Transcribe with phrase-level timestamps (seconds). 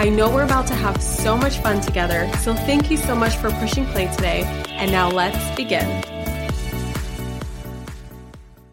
[0.00, 3.36] I know we're about to have so much fun together, so thank you so much
[3.36, 4.44] for pushing play today.
[4.70, 6.02] And now let's begin.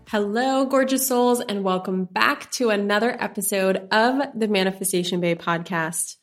[0.07, 6.15] Hello, gorgeous souls, and welcome back to another episode of the Manifestation Babe podcast.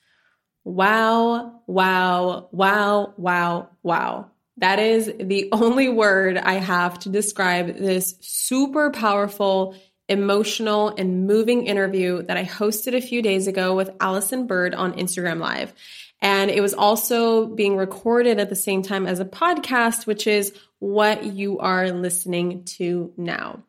[0.64, 4.30] Wow, wow, wow, wow, wow.
[4.56, 9.76] That is the only word I have to describe this super powerful
[10.08, 14.94] emotional and moving interview that I hosted a few days ago with Allyson Byrd on
[14.94, 15.72] Instagram Live.
[16.20, 20.54] And it was also being recorded at the same time as a podcast, which is
[20.78, 23.62] what you are listening to now.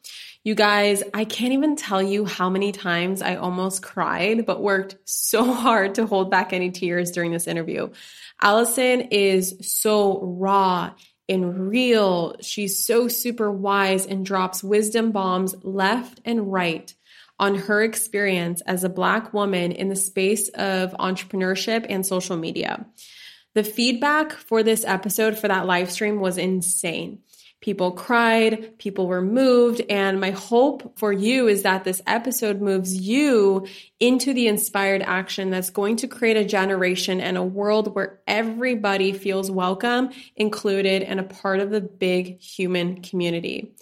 [0.43, 4.95] You guys, I can't even tell you how many times I almost cried, but worked
[5.05, 7.89] so hard to hold back any tears during this interview.
[8.41, 10.91] Allyson is so raw
[11.27, 12.35] and real.
[12.41, 16.93] She's so super wise and drops wisdom bombs left and right
[17.39, 22.85] on her experience as a Black woman in the space of entrepreneurship and social media.
[23.53, 27.19] The feedback for this episode for that live stream was insane.
[27.65, 29.81] People cried, people were moved.
[29.89, 33.65] And my hope for you is that this episode moves you
[33.99, 39.13] into the inspired action that's going to create a generation and a world where everybody
[39.13, 43.73] feels welcome, included, and a part of the big human community.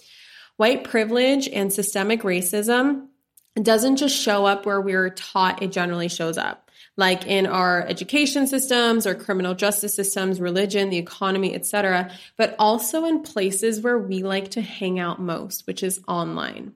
[0.56, 3.08] White privilege and systemic racism
[3.54, 6.63] doesn't just show up where we're taught it generally shows up
[6.96, 13.04] like in our education systems or criminal justice systems, religion, the economy, etc., but also
[13.04, 16.74] in places where we like to hang out most, which is online.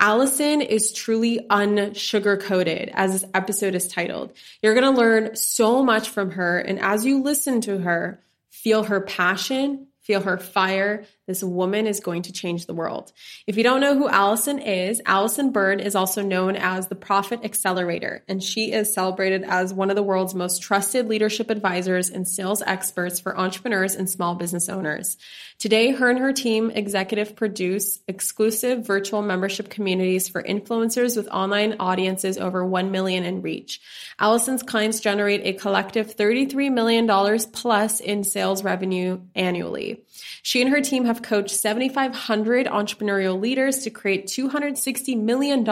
[0.00, 4.32] Allison is truly unsugar coated, as this episode is titled.
[4.62, 6.58] You're going to learn so much from her.
[6.58, 11.04] And as you listen to her, feel her passion, feel her fire.
[11.28, 13.12] This woman is going to change the world.
[13.46, 17.44] If you don't know who Allyson is, Allyson Byrd is also known as the Profit
[17.44, 22.26] Accelerator, and she is celebrated as one of the world's most trusted leadership advisors and
[22.26, 25.18] sales experts for entrepreneurs and small business owners.
[25.58, 31.76] Today, her and her team executive produce exclusive virtual membership communities for influencers with online
[31.78, 33.82] audiences over 1 million in reach.
[34.18, 37.06] Allyson's clients generate a collective $33 million
[37.52, 40.04] plus in sales revenue annually.
[40.42, 45.66] She and her team have coached 7,500 entrepreneurial leaders to create $260 million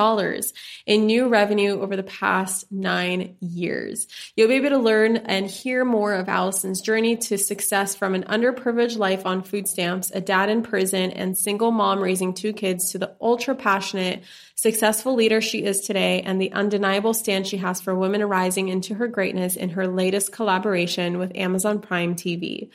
[0.86, 4.06] in new revenue over the past nine years.
[4.36, 8.24] You'll be able to learn and hear more of Allyson's journey to success from an
[8.24, 12.92] underprivileged life on food stamps, a dad in prison, and single mom raising two kids
[12.92, 14.22] to the ultra passionate,
[14.56, 18.94] successful leader she is today, and the undeniable stand she has for women arising into
[18.94, 22.70] her greatness in her latest collaboration with Amazon Prime TV.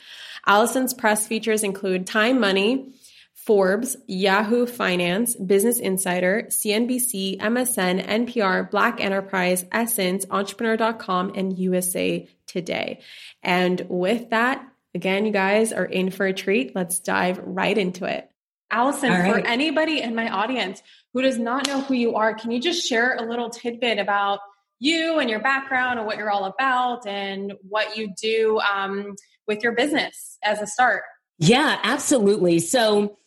[0.46, 2.92] Allyson's press features include Time Money,
[3.34, 13.00] Forbes, Yahoo Finance, Business Insider, CNBC, MSN, NPR, Black Enterprise, Essence, Entrepreneur.com, and USA Today.
[13.42, 16.76] And with that, again, you guys are in for a treat.
[16.76, 18.30] Let's dive right into it.
[18.70, 19.32] Allyson, right.
[19.32, 22.86] for anybody in my audience who does not know who you are, can you just
[22.86, 24.40] share a little tidbit about
[24.78, 29.14] you and your background and what you're all about and what you do um,
[29.46, 31.02] with your business as a start?
[31.38, 32.58] Yeah, absolutely.
[32.58, 33.18] So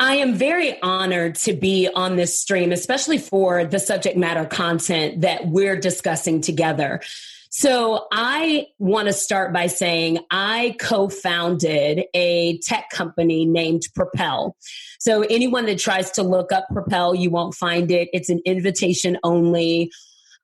[0.00, 5.20] I am very honored to be on this stream, especially for the subject matter content
[5.20, 7.00] that we're discussing together.
[7.56, 14.56] So I want to start by saying I co-founded a tech company named Propel.
[14.98, 18.08] So anyone that tries to look up Propel, you won't find it.
[18.12, 19.92] It's an invitation only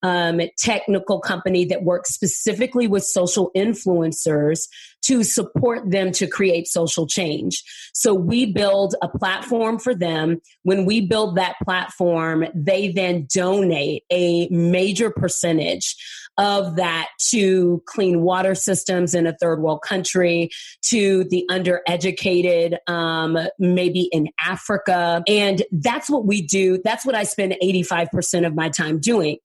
[0.05, 4.69] um, technical company that works specifically with social influencers
[5.11, 7.65] to support them to create social change.
[7.93, 10.41] So we build a platform for them.
[10.63, 15.97] When we build that platform, they then donate a major percentage
[16.39, 20.49] of that to clean water systems in a third world country,
[20.83, 25.23] to the undereducated, um, maybe in Africa.
[25.27, 26.81] And that's what we do.
[26.83, 29.37] That's what I spend 85% of my time doing.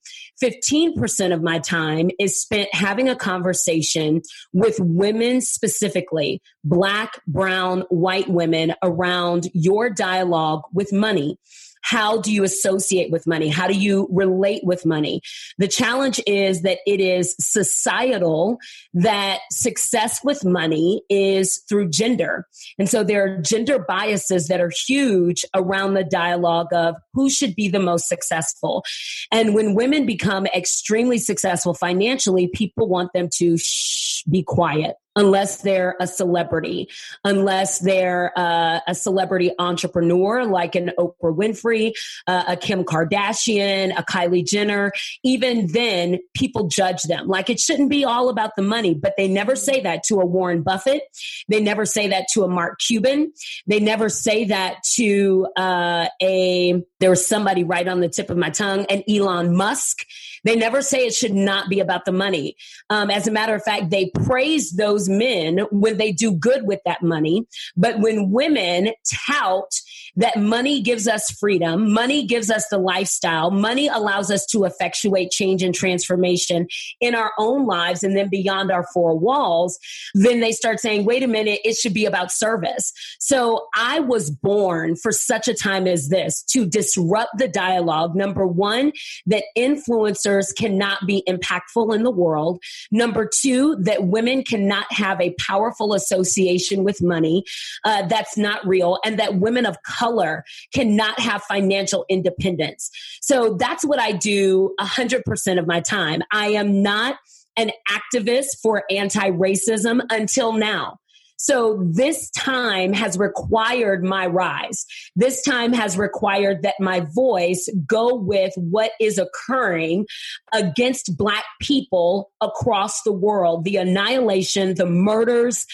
[0.41, 4.21] 15% of my time is spent having a conversation
[4.53, 11.39] with women specifically, black, brown, white women around your dialogue with money.
[11.85, 13.47] How do you associate with money?
[13.47, 15.21] How do you relate with money?
[15.59, 18.57] The challenge is that it is societal
[18.95, 22.47] that success with money is through gender.
[22.79, 27.53] And so there are gender biases that are huge around the dialogue of who should
[27.53, 28.83] be the most successful.
[29.31, 35.61] And when women become extremely successful financially, people want them to shh, be quiet unless
[35.61, 36.89] they're a celebrity,
[37.23, 41.93] unless they're uh, a celebrity entrepreneur like an Oprah Winfrey,
[42.27, 44.91] uh, a Kim Kardashian, a Kylie Jenner.
[45.23, 47.27] Even then, people judge them.
[47.27, 50.25] Like it shouldn't be all about the money, but they never say that to a
[50.25, 51.03] Warren Buffett.
[51.47, 53.31] They never say that to a Mark Cuban.
[53.67, 58.37] They never say that to uh, a, there was somebody right on the tip of
[58.37, 60.05] my tongue, an Elon Musk.
[60.45, 62.55] They never say it should not be about the money.
[62.89, 66.79] Um, as a matter of fact, they praise those men when they do good with
[66.85, 67.45] that money.
[67.75, 68.93] But when women
[69.27, 69.81] tout
[70.15, 75.31] that money gives us freedom, money gives us the lifestyle, money allows us to effectuate
[75.31, 76.67] change and transformation
[77.01, 79.77] in our own lives and then beyond our four walls,
[80.13, 82.91] then they start saying, wait a minute, it should be about service.
[83.19, 88.15] So I was born for such a time as this to disrupt the dialogue.
[88.15, 88.91] Number one,
[89.25, 92.61] that influencers cannot be impactful in the world.
[92.91, 97.43] Number two, that women cannot have a powerful association with money.
[97.83, 98.99] Uh, that's not real.
[99.03, 100.43] And that women of color color
[100.73, 102.89] cannot have financial independence.
[103.21, 106.21] So that's what I do 100% of my time.
[106.31, 107.17] I am not
[107.57, 110.99] an activist for anti racism until now.
[111.37, 114.85] So this time has required my rise.
[115.15, 120.05] This time has required that my voice go with what is occurring
[120.53, 125.65] against Black people across the world the annihilation, the murders,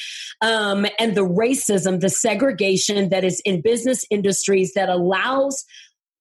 [0.42, 5.66] um, and the racism, the segregation that is in business industries that allows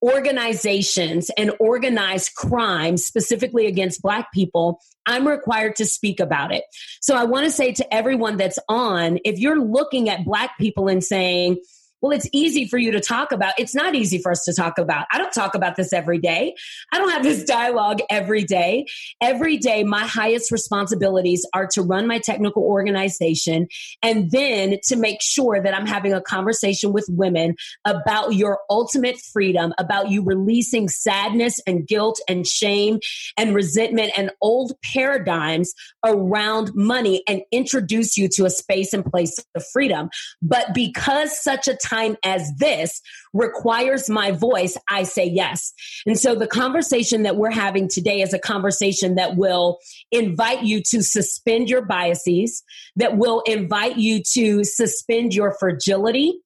[0.02, 6.64] organizations and organized crime, specifically against Black people, I'm required to speak about it.
[7.00, 10.88] So I want to say to everyone that's on, if you're looking at Black people
[10.88, 11.58] and saying,
[12.00, 13.55] well, it's easy for you to talk about.
[13.58, 15.06] It's not easy for us to talk about.
[15.12, 16.55] I don't talk about this every day.
[16.93, 18.87] I don't have this dialogue every day.
[19.20, 23.69] Every day, my highest responsibilities are to run my technical organization
[24.02, 29.19] and then to make sure that I'm having a conversation with women about your ultimate
[29.19, 33.00] freedom, about you releasing sadness and guilt and shame
[33.37, 35.75] and resentment and old paradigms
[36.05, 40.08] around money and introduce you to a space and place of freedom.
[40.41, 41.89] But because such a time
[42.25, 43.00] as this
[43.32, 45.72] requires my voice, I say yes.
[46.06, 49.78] And so the conversation that we're having today is a conversation that will
[50.10, 52.62] invite you to suspend your biases,
[52.96, 56.40] that will invite you to suspend your fragility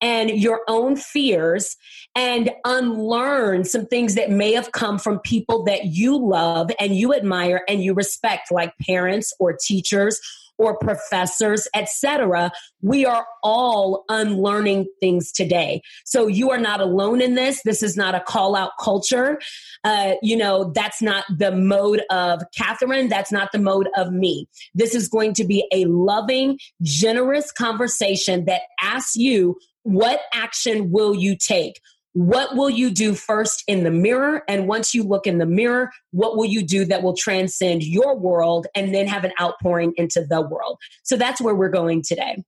[0.00, 1.76] and your own fears
[2.16, 7.14] and unlearn some things that may have come from people that you love and you
[7.14, 10.20] admire and you respect like parents or teachers
[10.60, 12.52] or professors, etc.
[12.82, 15.80] We are all unlearning things today.
[16.04, 17.62] So you are not alone in this.
[17.62, 19.40] This is not a call out culture.
[19.84, 23.08] Uh, you know, that's not the mode of Kathrin.
[23.08, 24.46] That's not the mode of me.
[24.74, 31.14] This is going to be a loving, generous conversation that asks you, what action will
[31.14, 31.80] you take?
[32.12, 34.42] What will you do first in the mirror?
[34.48, 38.16] And once you look in the mirror, what will you do that will transcend your
[38.16, 40.78] world and then have an outpouring into the world?
[41.04, 42.42] So that's where we're going today.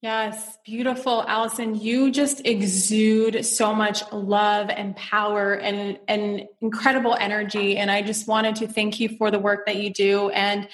[0.00, 1.24] Yes, beautiful.
[1.26, 7.76] Allyson, you just exude so much love and power and, and incredible energy.
[7.76, 10.30] And I just wanted to thank you for the work that you do.
[10.30, 10.68] And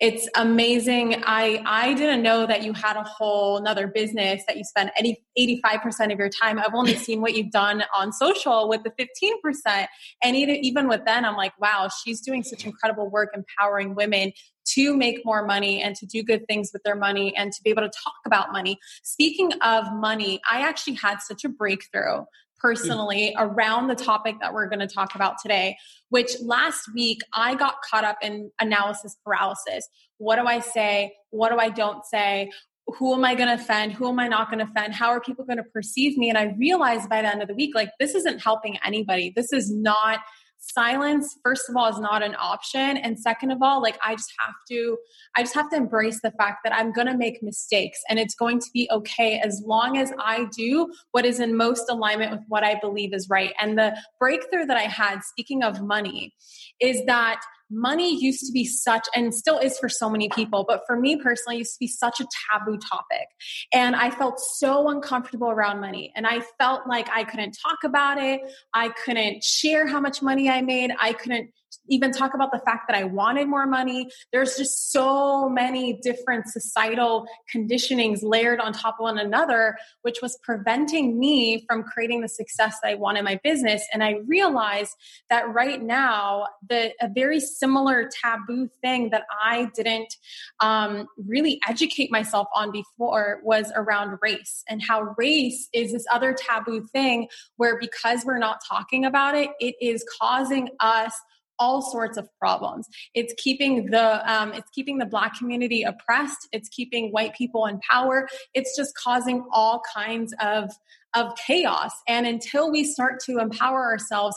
[0.00, 1.22] it's amazing.
[1.26, 5.24] I I didn't know that you had a whole another business that you spend any
[5.36, 6.58] 85% of your time.
[6.58, 9.86] I've only seen what you've done on social with the 15%.
[10.22, 14.32] And even with then, I'm like, wow, she's doing such incredible work empowering women
[14.74, 17.70] to make more money and to do good things with their money and to be
[17.70, 18.78] able to talk about money.
[19.02, 22.24] Speaking of money, I actually had such a breakthrough
[22.58, 22.74] Mm-hmm.
[22.74, 25.76] personally around the topic that we're going to talk about today,
[26.08, 29.88] which last week I got caught up in analysis paralysis.
[30.16, 31.14] What do I say?
[31.30, 32.50] What do I don't say?
[32.98, 33.92] Who am I going to offend?
[33.92, 34.94] Who am I not going to offend?
[34.94, 36.30] How are people going to perceive me?
[36.30, 39.32] And I realized by the end of the week, like, this isn't helping anybody.
[39.36, 40.20] This is not
[40.58, 42.96] silence first of all is not an option.
[42.98, 44.96] And second of all like i just have to
[45.36, 48.34] i just have to embrace the fact that i'm going to make mistakes and it's
[48.34, 52.40] going to be okay as long as i do what is in most alignment with
[52.48, 53.52] what i believe is right.
[53.60, 56.34] And the breakthrough that i had speaking of money
[56.80, 60.82] is that money used to be such and still is for so many people but
[60.86, 63.28] for me personally used to be such a taboo topic.
[63.72, 66.12] And i felt so uncomfortable around money.
[66.16, 68.40] And i felt like i couldn't talk about it.
[68.74, 70.92] I couldn't share how much money i made.
[70.98, 71.50] I couldn't
[71.88, 74.10] even talk about the fact that I wanted more money.
[74.32, 80.38] There's just so many different societal conditionings layered on top of one another, which was
[80.42, 83.82] preventing me from creating the success that I want in my business.
[83.92, 84.94] And I realized
[85.30, 90.14] that right now, the a very similar taboo thing that I didn't
[90.60, 96.34] um, really educate myself on before was around race and how race is this other
[96.34, 101.12] taboo thing where because we're not talking about it, it is causing us
[101.58, 102.86] all sorts of problems.
[103.14, 106.48] It's keeping the um, it's keeping the black community oppressed.
[106.52, 108.28] It's keeping white people in power.
[108.54, 110.70] It's just causing all kinds of
[111.14, 111.92] of chaos.
[112.06, 114.36] And until we start to empower ourselves.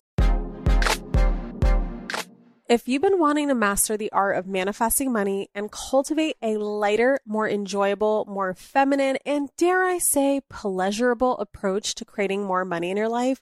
[2.70, 7.20] If you've been wanting to master the art of manifesting money and cultivate a lighter,
[7.26, 12.96] more enjoyable, more feminine, and dare I say, pleasurable approach to creating more money in
[12.96, 13.42] your life,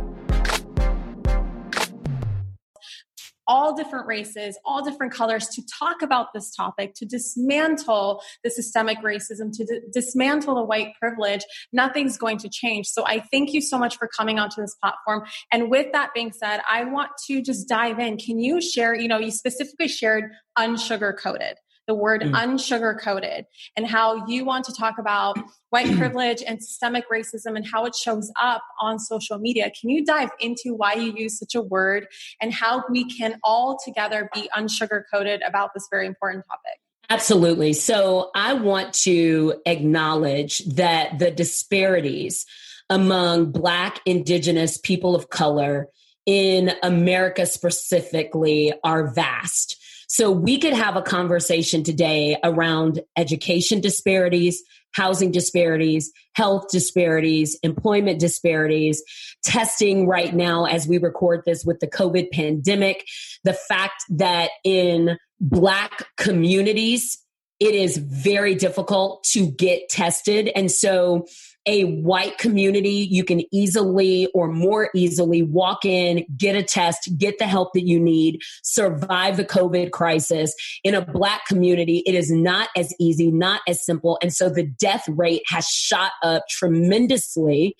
[3.51, 8.97] All different races, all different colors to talk about this topic, to dismantle the systemic
[8.99, 11.41] racism, to d- dismantle the white privilege,
[11.73, 12.87] nothing's going to change.
[12.87, 15.23] So I thank you so much for coming onto this platform.
[15.51, 18.15] And with that being said, I want to just dive in.
[18.15, 22.31] Can you share, you know, you specifically shared unsugar coated the word mm.
[22.31, 23.45] unsugar coated
[23.75, 25.37] and how you want to talk about
[25.69, 29.71] white privilege and systemic racism and how it shows up on social media.
[29.79, 32.07] Can you dive into why you use such a word
[32.41, 36.79] and how we can all together be unsugar coated about this very important topic?
[37.09, 37.73] Absolutely.
[37.73, 42.45] So I want to acknowledge that the disparities
[42.89, 45.87] among Black, Indigenous, people of color
[46.25, 49.80] in America specifically are vast.
[50.11, 54.61] So we could have a conversation today around education disparities,
[54.93, 59.01] housing disparities, health disparities, employment disparities,
[59.41, 63.07] testing right now as we record this with the COVID pandemic,
[63.45, 67.17] the fact that in Black communities,
[67.61, 70.51] it is very difficult to get tested.
[70.57, 71.25] And so
[71.65, 77.37] a white community, you can easily or more easily walk in, get a test, get
[77.37, 80.53] the help that you need, survive the COVID crisis.
[80.83, 84.17] In a black community, it is not as easy, not as simple.
[84.21, 87.75] And so the death rate has shot up tremendously.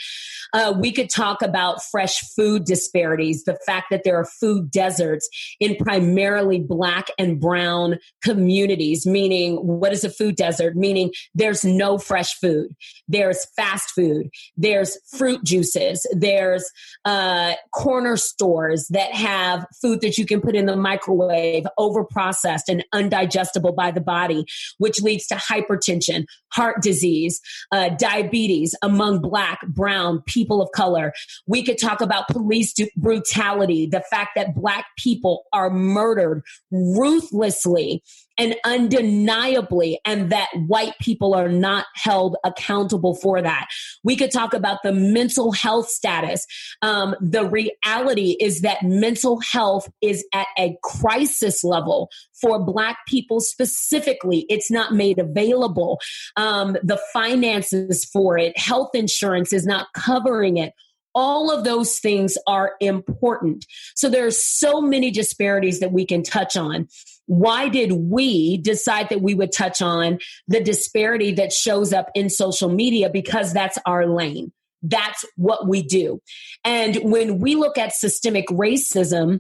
[0.53, 5.27] Uh, we could talk about fresh food disparities, the fact that there are food deserts
[5.59, 10.75] in primarily black and brown communities, meaning what is a food desert?
[10.75, 12.75] Meaning there's no fresh food.
[13.07, 16.69] There's fast fast food, there's fruit juices, there's
[17.05, 22.69] uh, corner stores that have food that you can put in the microwave, over processed
[22.69, 24.45] and undigestible by the body,
[24.77, 27.39] which leads to hypertension, heart disease,
[27.71, 31.13] uh, diabetes among Black, Brown, people of color.
[31.47, 38.03] We could talk about police brutality, the fact that Black people are murdered ruthlessly
[38.41, 43.67] and undeniably, and that white people are not held accountable for that.
[44.03, 46.47] We could talk about the mental health status.
[46.81, 53.41] Um, the reality is that mental health is at a crisis level for Black people
[53.41, 54.47] specifically.
[54.49, 55.99] It's not made available.
[56.35, 60.73] Um, the finances for it, health insurance is not covering it
[61.13, 63.65] all of those things are important.
[63.95, 66.87] So there are so many disparities that we can touch on.
[67.31, 70.19] Why did we decide that we would touch on
[70.49, 73.09] the disparity that shows up in social media?
[73.09, 74.51] Because that's our lane.
[74.83, 76.19] That's what we do.
[76.65, 79.39] And when we look at systemic racism,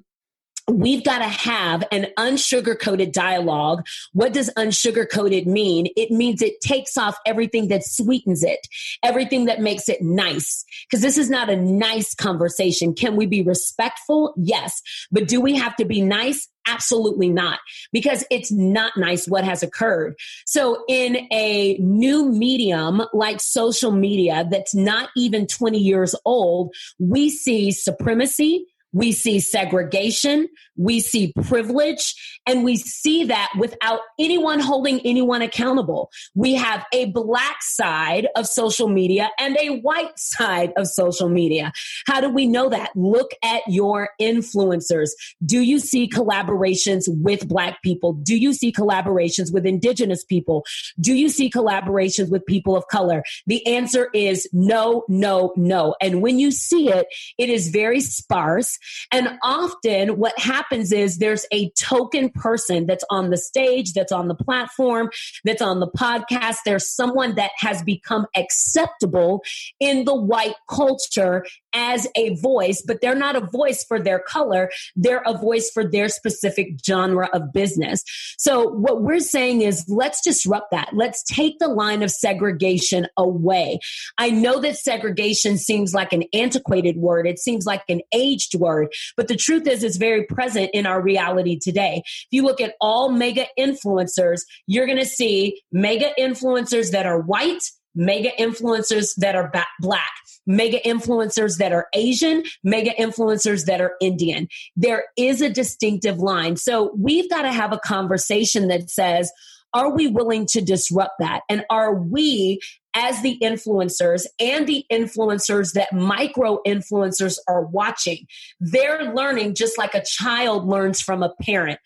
[0.71, 3.85] we've got to have an unsugar-coated dialogue.
[4.13, 5.87] What does unsugar-coated mean?
[5.95, 8.67] It means it takes off everything that sweetens it,
[9.03, 10.65] everything that makes it nice.
[10.89, 12.93] Because this is not a nice conversation.
[12.93, 14.33] Can we be respectful?
[14.37, 14.81] Yes.
[15.11, 16.47] But do we have to be nice?
[16.67, 17.59] Absolutely not,
[17.91, 20.13] because it's not nice what has occurred.
[20.45, 27.31] So, in a new medium like social media that's not even 20 years old, we
[27.31, 34.99] see supremacy, we see segregation, we see privilege, and we see that without anyone holding
[35.01, 36.09] anyone accountable.
[36.35, 41.71] We have a black side of social media and a white side of social media.
[42.07, 42.91] How do we know that?
[42.95, 45.11] Look at your influencers.
[45.45, 48.13] Do you see collaborations with black people?
[48.13, 50.65] Do you see collaborations with indigenous people?
[50.99, 53.23] Do you see collaborations with people of color?
[53.47, 55.95] The answer is no, no, no.
[56.01, 57.07] And when you see it,
[57.37, 58.77] it is very sparse
[59.11, 64.27] and often what happens is there's a token person that's on the stage, that's on
[64.27, 65.09] the platform,
[65.43, 66.57] that's on the podcast.
[66.65, 69.43] There's someone that has become acceptable
[69.79, 74.69] in the white culture as a voice, but they're not a voice for their color.
[74.95, 78.03] They're a voice for their specific genre of business.
[78.37, 80.89] So what we're saying is let's disrupt that.
[80.93, 83.79] Let's take the line of segregation away.
[84.17, 87.27] I know that segregation seems like an antiquated word.
[87.27, 91.01] It seems like an aged word, but the truth is it's very present in our
[91.01, 92.01] reality today.
[92.05, 97.19] If you look at all mega influencers, you're going to see mega influencers that are
[97.19, 97.63] white,
[97.95, 100.11] mega influencers that are black
[100.47, 104.47] mega influencers that are Asian, mega influencers that are Indian.
[104.75, 106.57] There is a distinctive line.
[106.57, 109.31] So we've got to have a conversation that says,
[109.73, 111.41] are we willing to disrupt that?
[111.47, 112.59] And are we
[112.93, 118.25] as the influencers and the influencers that micro influencers are watching.
[118.59, 121.79] They're learning just like a child learns from a parent.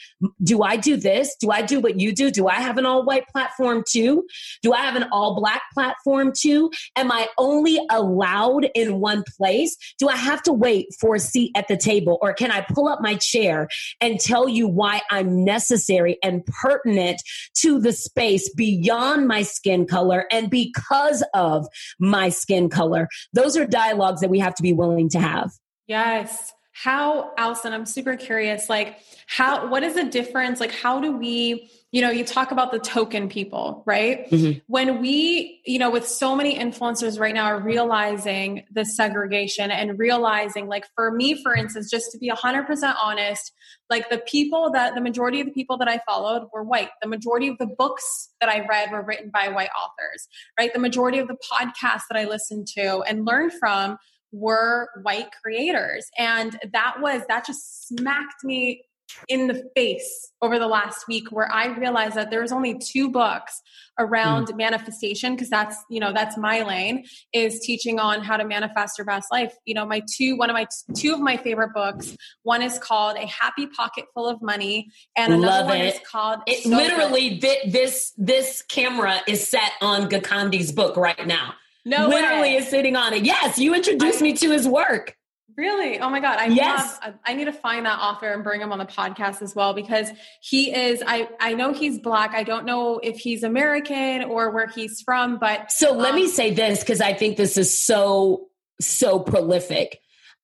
[0.44, 1.36] Do I do this?
[1.40, 2.32] Do I do what you do?
[2.32, 4.26] Do I have an all white platform too?
[4.62, 6.72] Do I have an all black platform too?
[6.96, 9.78] Am I only allowed in one place?
[10.00, 12.88] Do I have to wait for a seat at the table or can I pull
[12.88, 13.68] up my chair
[14.02, 17.22] and tell you why I'm necessary and pertinent
[17.56, 21.68] to the space beyond my skin color and because because of
[22.00, 23.08] my skin color.
[23.34, 25.52] Those are dialogues that we have to be willing to have.
[25.88, 26.54] Yes.
[26.74, 30.60] How, Allyson, I'm super curious, like, how, what is the difference?
[30.60, 34.30] Like, how do we, you know, you talk about the token people, right?
[34.30, 34.60] Mm-hmm.
[34.68, 39.98] When we, you know, with so many influencers right now are realizing the segregation and
[39.98, 43.54] realizing, like, for me, for instance, just to be 100% honest,
[43.90, 46.90] like the people that the majority of the people that I followed were white.
[47.02, 50.28] The majority of the books that I read were written by white authors,
[50.60, 50.74] right?
[50.74, 54.00] The majority of the podcasts that I listened to and learned from
[54.34, 56.08] were white creators.
[56.18, 58.84] And that was, that just smacked me
[59.28, 63.62] in the face over the last week where I realized that there's only two books
[64.00, 64.58] around mm.
[64.58, 69.06] manifestation because that's you know that's my lane is teaching on how to manifest your
[69.06, 72.62] best life you know my two one of my two of my favorite books one
[72.62, 75.96] is called a happy pocket full of money and another Love one it.
[75.96, 81.26] is called it so literally th- this this camera is set on Gikandi's book right
[81.26, 81.54] now
[81.86, 82.56] no literally way.
[82.58, 85.16] is sitting on it yes you introduced I, me to his work
[85.58, 86.00] Really?
[86.00, 86.38] Oh my God.
[86.38, 87.00] I yes.
[87.02, 89.74] Have, I need to find that author and bring him on the podcast as well
[89.74, 90.10] because
[90.42, 92.34] he is, I, I know he's black.
[92.34, 95.72] I don't know if he's American or where he's from, but.
[95.72, 98.48] So let um, me say this because I think this is so,
[98.82, 100.02] so prolific.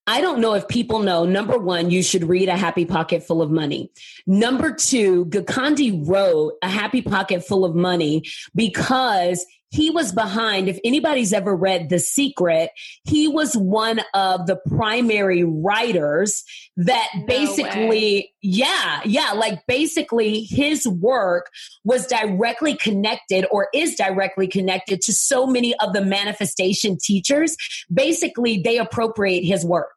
[0.07, 1.25] I don't know if people know.
[1.25, 3.91] Number one, you should read A Happy Pocket Full of Money.
[4.25, 8.23] Number two, Gikandi wrote A Happy Pocket Full of Money
[8.55, 12.71] because he was behind, if anybody's ever read The Secret,
[13.05, 16.43] he was one of the primary writers
[16.75, 18.33] that no basically, way.
[18.41, 21.49] yeah, yeah, like basically his work
[21.85, 27.55] was directly connected or is directly connected to so many of the manifestation teachers.
[27.91, 29.91] Basically, they appropriate his work.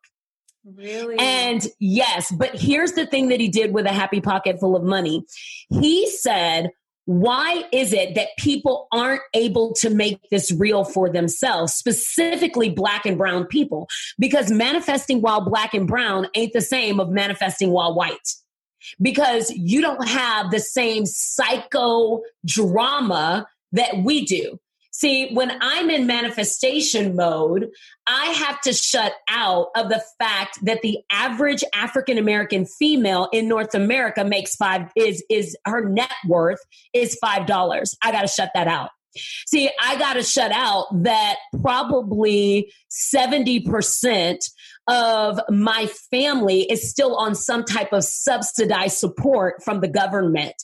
[0.65, 1.17] Really?
[1.19, 4.85] And yes, but here's the thing that he did with a happy pocket full of
[4.85, 5.25] money.
[5.69, 6.71] He said,
[7.07, 13.05] why is it that people aren't able to make this real for themselves, specifically black
[13.05, 13.89] and brown people?
[14.19, 18.29] Because manifesting while black and brown ain't the same of manifesting while white.
[19.01, 24.59] Because you don't have the same psycho drama that we do.
[24.97, 27.69] See, when I'm in manifestation mode,
[28.07, 33.49] I have to shut out of the fact that the average African American female in
[33.49, 36.61] North America makes five is is her net worth
[36.93, 37.97] is five dollars.
[38.05, 38.91] I got to shut that out.
[39.49, 42.73] See, I got to shut out that probably
[43.13, 44.39] 70%
[44.87, 50.55] of my family is still on some type of subsidized support from the government.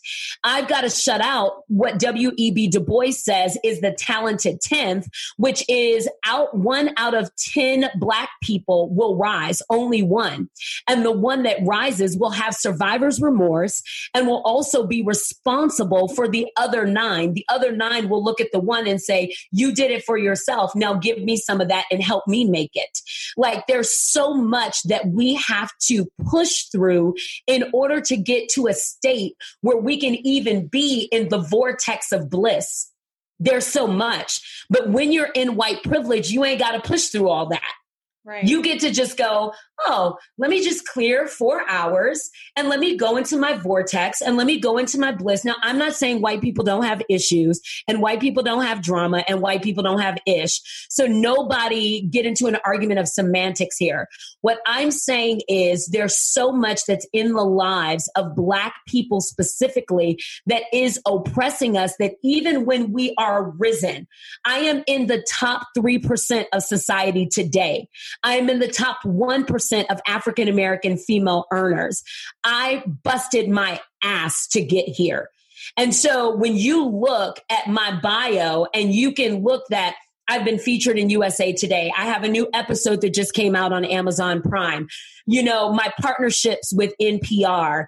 [0.45, 2.69] I've got to shut out what W.E.B.
[2.69, 5.07] Du Bois says is the talented 10th,
[5.37, 10.49] which is out one out of 10 black people will rise, only one.
[10.89, 13.83] And the one that rises will have survivor's remorse
[14.15, 17.35] and will also be responsible for the other nine.
[17.35, 20.75] The other nine will look at the one and say, You did it for yourself.
[20.75, 22.99] Now give me some of that and help me make it.
[23.37, 27.15] Like there's so much that we have to push through
[27.47, 32.13] in order to get to a state where we can even be in the vortex
[32.13, 32.91] of bliss.
[33.39, 34.67] There's so much.
[34.69, 37.73] But when you're in white privilege, you ain't got to push through all that.
[38.23, 38.45] Right.
[38.45, 39.55] You get to just go,
[39.87, 44.37] oh, let me just clear four hours and let me go into my vortex and
[44.37, 45.43] let me go into my bliss.
[45.43, 49.25] Now, I'm not saying white people don't have issues and white people don't have drama
[49.27, 50.61] and white people don't have ish.
[50.91, 54.07] So nobody get into an argument of semantics here.
[54.43, 60.21] What I'm saying is there's so much that's in the lives of black people specifically
[60.45, 64.07] that is oppressing us that even when we are risen,
[64.45, 67.89] I am in the top 3% of society today.
[68.23, 72.03] I am in the top 1% of African American female earners.
[72.45, 75.29] I busted my ass to get here.
[75.77, 79.95] And so when you look at my bio and you can look that
[80.31, 81.93] I've been featured in USA Today.
[81.99, 84.87] I have a new episode that just came out on Amazon Prime.
[85.27, 87.87] You know, my partnerships with NPR,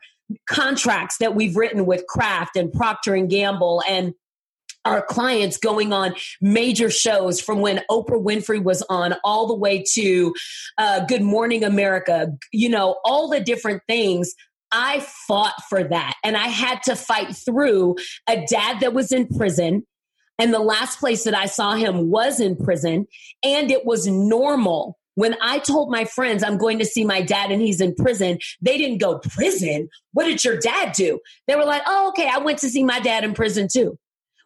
[0.49, 4.13] contracts that we've written with Kraft and Procter and Gamble and
[4.85, 9.85] our clients going on major shows from when Oprah Winfrey was on all the way
[9.95, 10.35] to
[10.79, 14.35] uh, Good Morning America, you know, all the different things.
[14.73, 17.97] I fought for that and I had to fight through
[18.29, 19.87] a dad that was in prison.
[20.39, 23.07] And the last place that I saw him was in prison.
[23.45, 27.51] And it was normal when I told my friends I'm going to see my dad
[27.51, 29.91] and he's in prison, they didn't go, Prison?
[30.13, 31.21] What did your dad do?
[31.47, 33.99] They were like, Oh, okay, I went to see my dad in prison too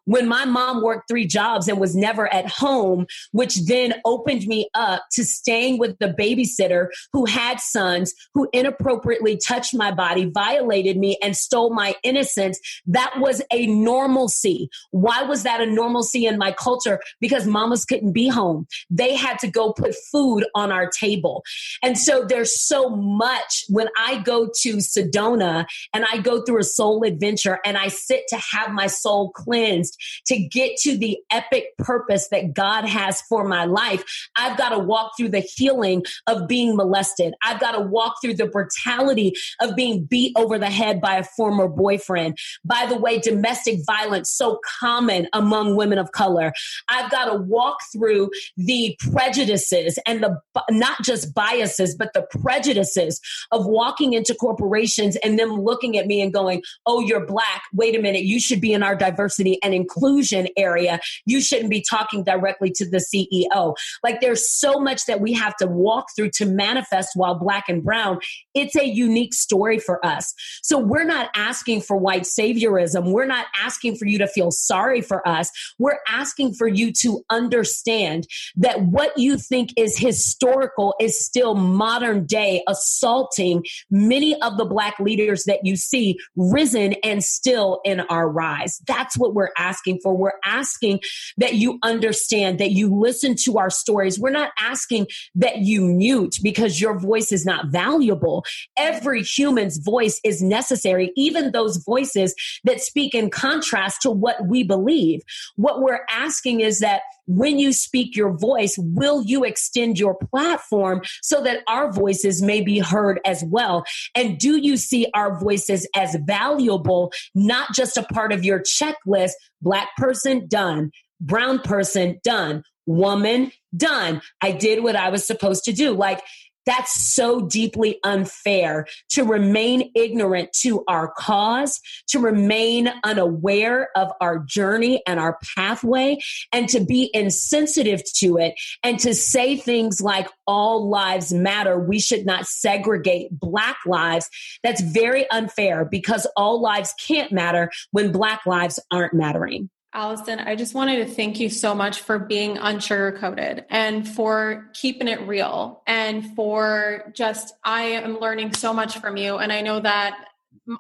[0.07, 4.69] when my mom worked three jobs and was never at home, which then opened me
[4.75, 10.97] up to staying with the babysitter who had sons who inappropriately touched my body, violated
[10.97, 12.59] me, and stole my innocence.
[12.87, 14.71] That was a normalcy.
[14.93, 17.01] Why was that a normalcy in my culture?
[17.21, 18.67] Because mamas couldn't be home.
[18.89, 21.43] They had to go put food on our table.
[21.83, 26.65] And so there's so much when I go to Sedona and I go through a
[26.65, 29.96] soul adventure and I sit to have my soul cleansed
[30.27, 34.05] to get to the epic purpose that God has for my life,
[34.37, 37.35] I've got to walk through the healing of being molested.
[37.43, 41.25] I've got to walk through the brutality of being beat over the head by a
[41.25, 42.39] former boyfriend.
[42.65, 46.53] By the way, domestic violence so common among women of color.
[46.89, 53.21] I've got to walk through the prejudices and the not just biases, but the prejudices
[53.53, 57.63] of walking into corporations and them looking at me and going, "Oh, you're black.
[57.73, 61.85] Wait a minute, you should be in our diversity and inclusion area, you shouldn't be
[61.89, 63.75] talking directly to the CEO.
[64.03, 67.85] Like there's so much that we have to walk through to manifest while black and
[67.85, 68.19] brown.
[68.55, 70.35] It's a unique story for us.
[70.63, 73.13] So we're not asking for white saviorism.
[73.13, 75.51] We're not asking for you to feel sorry for us.
[75.79, 82.27] We're asking for you to understand that what you think is historical is still modern
[82.27, 88.29] day assaulting many of the black leaders that you see risen and still in our
[88.29, 88.81] rise.
[88.87, 90.17] That's what we're asking asking for.
[90.17, 91.01] We're asking
[91.37, 94.19] that you understand, that you listen to our stories.
[94.19, 98.45] We're not asking that you mute because your voice is not valuable.
[98.79, 102.35] Every human's voice is necessary, even those voices
[102.65, 105.21] that speak in contrast to what we believe.
[105.57, 111.03] What we're asking is that when you speak your voice, will you extend your platform
[111.23, 113.85] so that our voices may be heard as well?
[114.15, 119.33] And do you see our voices as valuable, not just a part of your checklist?
[119.61, 120.91] Black person, done.
[121.21, 122.63] Brown person, done.
[122.87, 124.23] Woman, done.
[124.41, 125.93] I did what I was supposed to do.
[125.93, 126.23] Like,
[126.67, 134.41] That's so deeply unfair to remain ignorant to our cause, to remain unaware of our
[134.41, 136.19] journey and our pathway,
[136.53, 141.79] and to be insensitive to it, and to say things like, all lives matter.
[141.79, 144.29] We should not segregate Black lives.
[144.63, 149.71] That's very unfair because all lives can't matter when Black lives aren't mattering.
[149.95, 155.09] Allyson, I just wanted to thank you so much for being unsugarcoated and for keeping
[155.09, 159.39] it real and for just, I am learning so much from you.
[159.39, 160.19] And I know that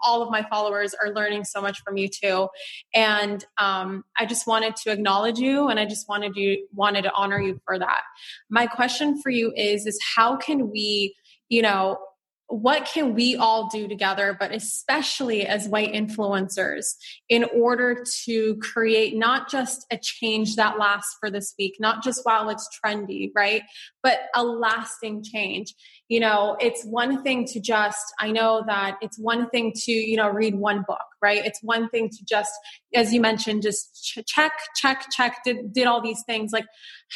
[0.03, 2.49] all of my followers are learning so much from you too.
[2.95, 7.13] And um, I just wanted to acknowledge you and I just wanted you wanted to
[7.13, 8.03] honor you for that.
[8.51, 11.15] My question for you is, is how can we,
[11.49, 11.99] you know,
[12.49, 16.95] what can we all do together, but especially as white influencers,
[17.29, 22.21] in order to create not just a change that lasts for this week, not just
[22.23, 23.63] while it's trendy, right?
[24.03, 25.75] But a lasting change
[26.09, 30.17] you know it's one thing to just i know that it's one thing to you
[30.17, 31.45] know read one book right?
[31.45, 32.53] It's one thing to just
[32.95, 36.53] as you mentioned just check check check did, did all these things.
[36.53, 36.67] Like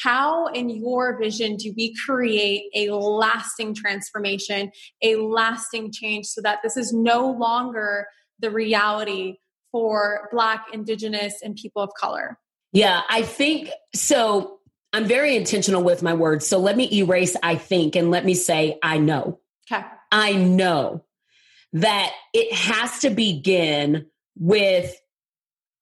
[0.02, 4.70] how in your vision do we create a lasting transformation
[5.02, 8.06] a lasting change so that this is no longer
[8.38, 9.36] the reality
[9.70, 12.38] for black indigenous and people of color?
[12.72, 14.59] Yeah i think so
[14.92, 16.46] I'm very intentional with my words.
[16.46, 19.40] So let me erase I think and let me say I know.
[19.70, 19.84] Okay.
[20.10, 21.04] I know
[21.72, 24.94] that it has to begin with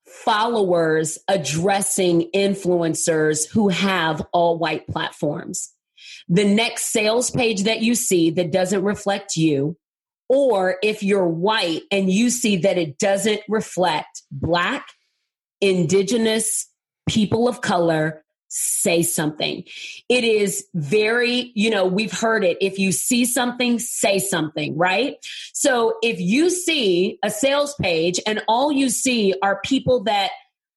[0.07, 5.73] followers addressing influencers who have all white platforms.
[6.29, 9.77] The next sales page that you see that doesn't reflect you,
[10.29, 14.87] or if you're white and you see that it doesn't reflect Black,
[15.61, 16.69] Indigenous,
[17.09, 19.65] people of color, say something.
[20.09, 22.57] It is very, you know, we've heard it.
[22.61, 25.17] If you see something, say something, right?
[25.53, 30.31] So if you see a sales page and all you see are people that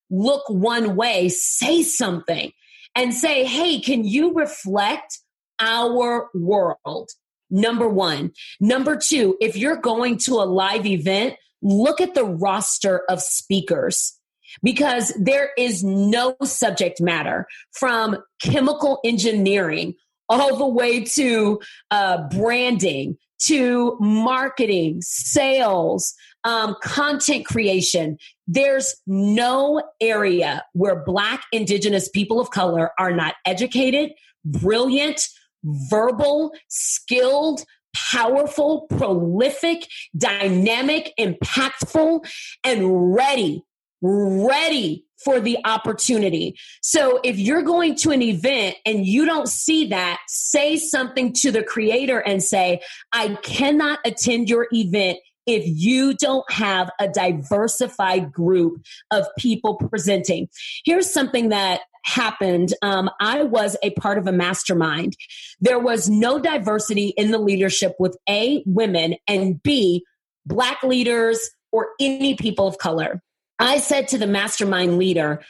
[0.10, 2.52] look one way, say something
[2.96, 5.20] and say, hey, can you reflect
[5.60, 7.10] our world?
[7.50, 8.32] Number one.
[8.60, 14.18] Number two, if you're going to a live event, look at the roster of speakers
[14.64, 19.94] because there is no subject matter from chemical engineering
[20.30, 21.60] all the way to
[21.92, 28.18] uh, branding to marketing, sales, um, content creation.
[28.48, 34.12] There's no area where Black, Indigenous people of color are not educated,
[34.46, 35.28] brilliant,
[35.64, 37.64] verbal, skilled,
[37.96, 42.26] powerful, prolific, dynamic, impactful,
[42.64, 43.64] and ready
[44.02, 46.58] ready for the opportunity.
[46.82, 51.52] So if you're going to an event and you don't see that, say something to
[51.52, 58.32] the creator and say, I cannot attend your event if you don't have a diversified
[58.32, 60.48] group of people presenting.
[60.86, 62.74] Here's something that happened.
[62.82, 65.16] Um, I was a part of a mastermind.
[65.60, 70.04] There was no diversity in the leadership with A, women, and B,
[70.46, 73.22] Black leaders or any people of color.
[73.62, 75.44] I said to the mastermind leader,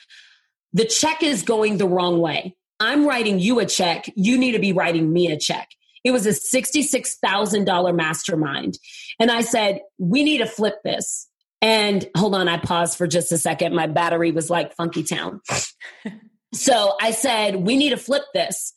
[0.74, 2.56] the check is going the wrong way.
[2.80, 4.10] I'm writing you a check.
[4.16, 5.70] You need to be writing me a check.
[6.04, 8.78] It was a $66,000 mastermind.
[9.20, 11.28] And I said, we need to flip this.
[11.62, 13.76] And hold on, I paused for just a second.
[13.76, 15.42] My battery was like Funky Town.
[16.54, 18.74] so I said, we need to flip this.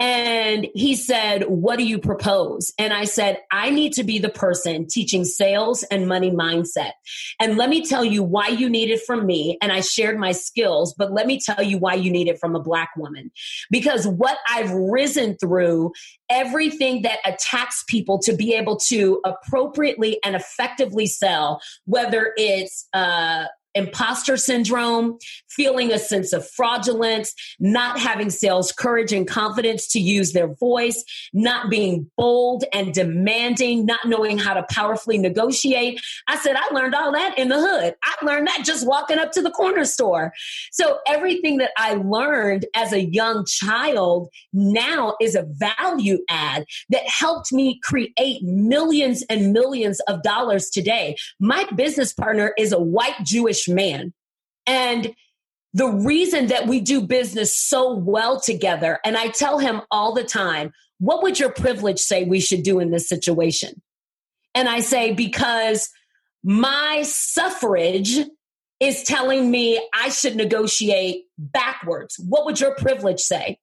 [0.00, 2.72] And he said, What do you propose?
[2.78, 6.92] And I said, I need to be the person teaching sales and money mindset.
[7.40, 9.58] And let me tell you why you need it from me.
[9.60, 12.56] And I shared my skills, but let me tell you why you need it from
[12.56, 13.30] a Black woman.
[13.70, 15.92] Because what I've risen through,
[16.28, 23.46] everything that attacks people to be able to appropriately and effectively sell, whether it's, uh,
[23.74, 30.32] imposter syndrome, feeling a sense of fraudulence, not having sales courage and confidence to use
[30.32, 36.00] their voice, not being bold and demanding, not knowing how to powerfully negotiate.
[36.28, 37.94] I said, I learned all that in the hood.
[38.02, 40.32] I learned that just walking up to the corner store.
[40.70, 47.06] So everything that I learned as a young child now is a value add that
[47.06, 51.16] helped me create millions and millions of dollars today.
[51.40, 54.12] My business partner is a white Jewish man.
[54.66, 55.14] And
[55.74, 60.24] the reason that we do business so well together, and I tell him all the
[60.24, 63.82] time, what would your privilege say we should do in this situation?
[64.54, 65.88] And I say, because
[66.44, 68.18] my suffrage
[68.80, 72.16] is telling me I should negotiate backwards.
[72.18, 73.58] What would your privilege say?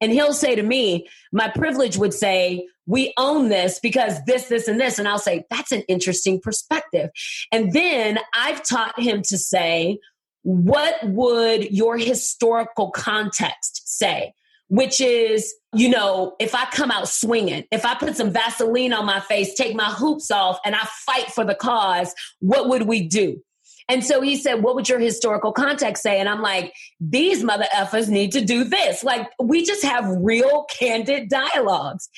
[0.00, 4.68] And he'll say to me, my privilege would say, we own this because this, this,
[4.68, 4.98] and this.
[4.98, 7.10] And I'll say, that's an interesting perspective.
[7.52, 9.98] And then I've taught him to say,
[10.42, 14.32] what would your historical context say?
[14.68, 19.06] Which is, you know, if I come out swinging, if I put some Vaseline on
[19.06, 23.06] my face, take my hoops off, and I fight for the cause, what would we
[23.06, 23.42] do?
[23.88, 26.18] And so he said, What would your historical context say?
[26.18, 29.04] And I'm like, These mother effers need to do this.
[29.04, 32.08] Like, we just have real candid dialogues.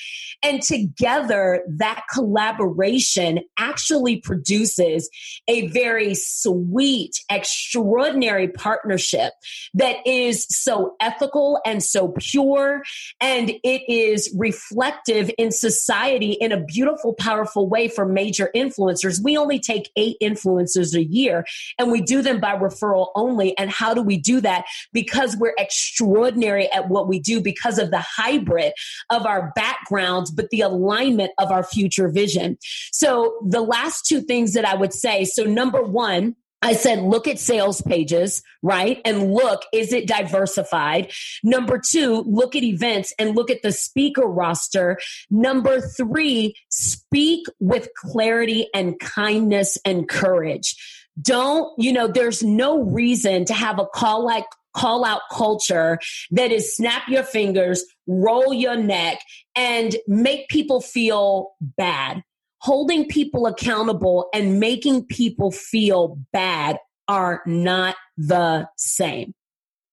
[0.41, 5.09] And together, that collaboration actually produces
[5.47, 9.33] a very sweet, extraordinary partnership
[9.73, 12.83] that is so ethical and so pure.
[13.19, 19.21] And it is reflective in society in a beautiful, powerful way for major influencers.
[19.21, 21.45] We only take eight influencers a year
[21.77, 23.57] and we do them by referral only.
[23.57, 24.65] And how do we do that?
[24.93, 28.73] Because we're extraordinary at what we do because of the hybrid
[29.09, 32.57] of our backgrounds, but the alignment of our future vision.
[32.91, 35.25] So the last two things that I would say.
[35.25, 39.01] So number one, I said, look at sales pages, right?
[39.05, 41.11] And look, is it diversified?
[41.41, 44.99] Number two, look at events and look at the speaker roster.
[45.29, 50.75] Number three, speak with clarity and kindness and courage.
[51.21, 54.45] Don't, you know, there's no reason to have a call like
[54.75, 55.99] call out culture
[56.31, 59.19] that is snap your fingers, roll your neck,
[59.55, 62.21] and make people feel bad.
[62.61, 69.33] Holding people accountable and making people feel bad are not the same.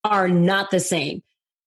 [0.05, 1.23] Are not the same.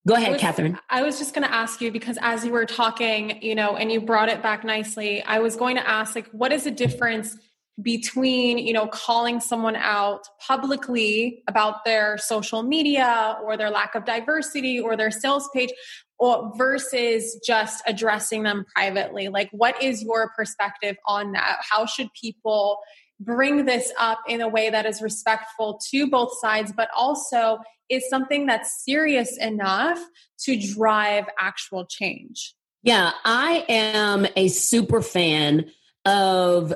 [0.07, 0.79] Go ahead, I was, Kathrin.
[0.89, 3.91] I was just going to ask you because as you were talking, you know, and
[3.91, 7.37] you brought it back nicely, I was going to ask, like, what is the difference
[7.81, 14.05] between you know calling someone out publicly about their social media or their lack of
[14.05, 15.69] diversity or their sales page
[16.17, 19.29] or versus just addressing them privately.
[19.29, 21.59] Like what is your perspective on that?
[21.69, 22.79] How should people
[23.19, 28.07] bring this up in a way that is respectful to both sides but also is
[28.09, 29.99] something that's serious enough
[30.39, 32.55] to drive actual change?
[32.83, 35.69] Yeah i am a super fan
[36.05, 36.73] of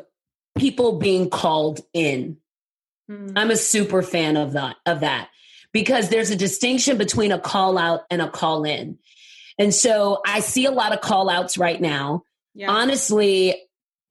[0.57, 2.37] people being called in.
[3.09, 3.33] Mm.
[3.35, 5.29] I'm a super fan of that of that
[5.71, 8.97] because there's a distinction between a call out and a call in.
[9.57, 12.23] And so I see a lot of call outs right now.
[12.55, 12.71] Yeah.
[12.71, 13.55] Honestly,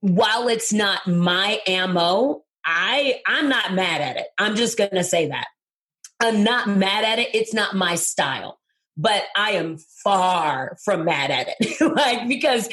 [0.01, 4.27] while it's not my ammo, I I'm not mad at it.
[4.37, 5.47] I'm just going to say that.
[6.19, 7.33] I'm not mad at it.
[7.33, 8.59] It's not my style
[8.95, 11.81] but I am far from mad at it.
[11.95, 12.69] like, because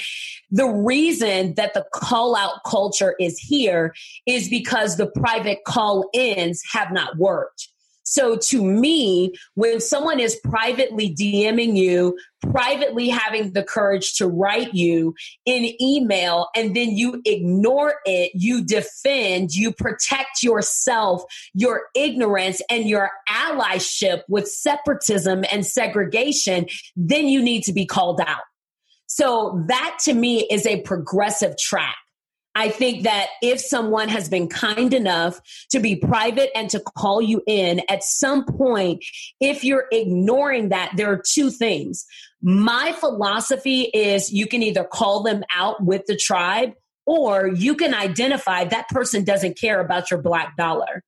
[0.51, 3.95] the reason that the call out culture is here
[4.27, 7.70] is because the private call ins have not worked.
[8.11, 12.19] So to me, when someone is privately DMing you,
[12.51, 15.15] privately having the courage to write you
[15.47, 21.23] in email, and then you ignore it, you defend, you protect yourself,
[21.55, 28.21] your ignorance, and your allyship with separatism and segregation, then you need to be called
[28.21, 28.43] out.
[29.07, 31.97] So that to me is a progressive track.
[32.55, 37.23] I think that if someone has been kind enough to be private and to call
[37.23, 39.05] you in at some point,
[39.41, 42.07] if you're ignoring that, there are two things.
[42.43, 46.73] My philosophy is you can either call them out with the tribe
[47.07, 51.03] or you can identify that person doesn't care about your black dollar.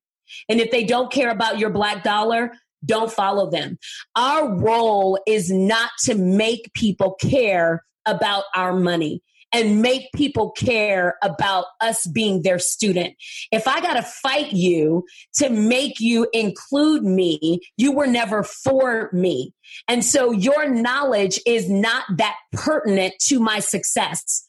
[0.49, 2.53] And if they don't care about your black dollar,
[2.85, 3.79] don't follow them.
[4.17, 9.23] Our role is not to make people care about our money
[9.53, 13.15] and make people care about us being their student.
[13.51, 19.11] If I got to fight you to make you include me, you were never for
[19.13, 19.53] me.
[19.89, 24.45] And so your knowledge is not that pertinent to my success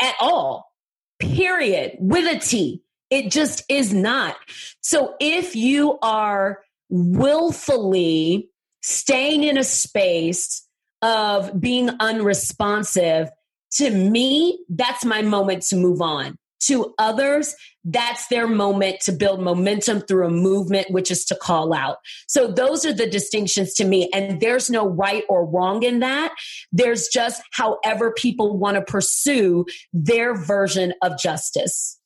[0.00, 0.70] at all.
[1.18, 1.96] Period.
[1.98, 2.82] With a T.
[3.10, 4.36] It just is not.
[4.80, 8.50] So if you are willfully
[8.82, 10.66] staying in a space
[11.00, 13.28] of being unresponsive,
[13.74, 16.36] to me, that's my moment to move on.
[16.66, 21.74] To others, that's their moment to build momentum through a movement, which is to call
[21.74, 21.98] out.
[22.26, 24.08] So those are the distinctions to me.
[24.14, 26.32] And there's no right or wrong in that.
[26.72, 32.00] There's just however people want to pursue their version of justice.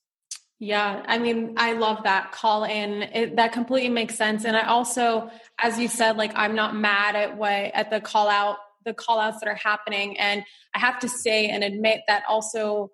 [0.60, 3.02] Yeah, I mean, I love that call in.
[3.02, 4.44] It, that completely makes sense.
[4.44, 5.30] And I also,
[5.62, 8.56] as you said, like I'm not mad at what at the call out
[8.88, 10.18] the call outs that are happening.
[10.18, 10.42] And
[10.74, 12.90] I have to say and admit that also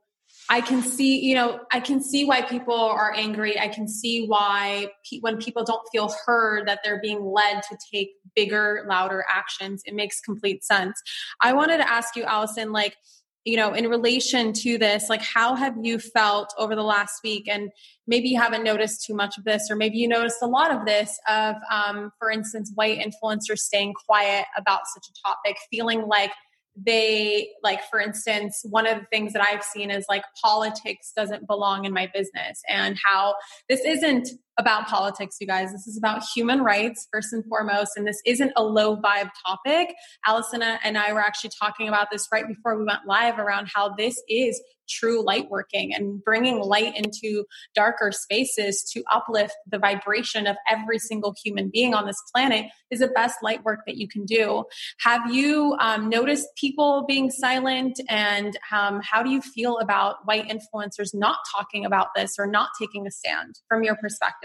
[0.50, 3.58] I can see, you know, I can see why people are angry.
[3.58, 7.78] I can see why pe- when people don't feel heard that they're being led to
[7.92, 9.82] take bigger, louder actions.
[9.86, 11.00] It makes complete sense.
[11.40, 12.96] I wanted to ask you, Allyson, like,
[13.44, 17.46] you know, in relation to this, like how have you felt over the last week?
[17.46, 17.70] And
[18.06, 20.86] maybe you haven't noticed too much of this, or maybe you noticed a lot of
[20.86, 26.32] this of, um, for instance, white influencers staying quiet about such a topic, feeling like
[26.76, 31.46] they like for instance one of the things that i've seen is like politics doesn't
[31.46, 33.32] belong in my business and how
[33.68, 34.28] this isn't
[34.58, 38.52] about politics you guys this is about human rights first and foremost and this isn't
[38.56, 39.94] a low vibe topic
[40.26, 43.88] allyson and i were actually talking about this right before we went live around how
[43.94, 47.44] this is true light working and bringing light into
[47.74, 53.00] darker spaces to uplift the vibration of every single human being on this planet is
[53.00, 54.64] the best light work that you can do.
[55.00, 60.48] Have you um, noticed people being silent and um, how do you feel about white
[60.48, 64.43] influencers not talking about this or not taking a stand from your perspective?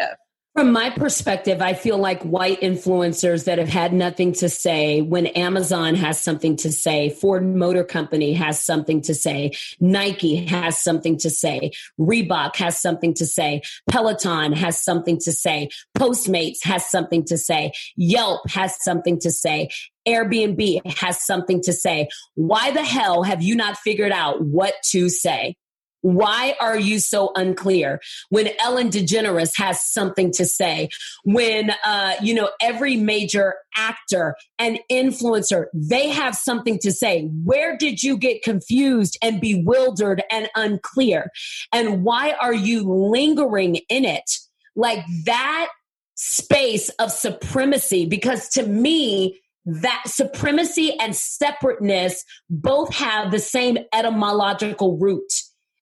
[0.59, 5.27] From my perspective, I feel like white influencers that have had nothing to say when
[5.27, 11.17] Amazon has something to say, Ford Motor Company has something to say, Nike has something
[11.19, 17.23] to say, Reebok has something to say, Peloton has something to say, Postmates has something
[17.27, 19.69] to say, Yelp has something to say,
[20.05, 22.09] Airbnb has something to say.
[22.35, 25.55] Why the hell have you not figured out what to say?
[26.01, 27.99] Why are you so unclear?
[28.29, 30.89] When Ellen DeGeneres has something to say,
[31.23, 37.29] when, uh, you know, every major actor and influencer, they have something to say.
[37.43, 41.31] Where did you get confused and bewildered and unclear?
[41.73, 44.29] And why are you lingering in it?
[44.75, 45.69] Like that
[46.15, 54.97] space of supremacy, because to me, that supremacy and separateness both have the same etymological
[54.97, 55.31] root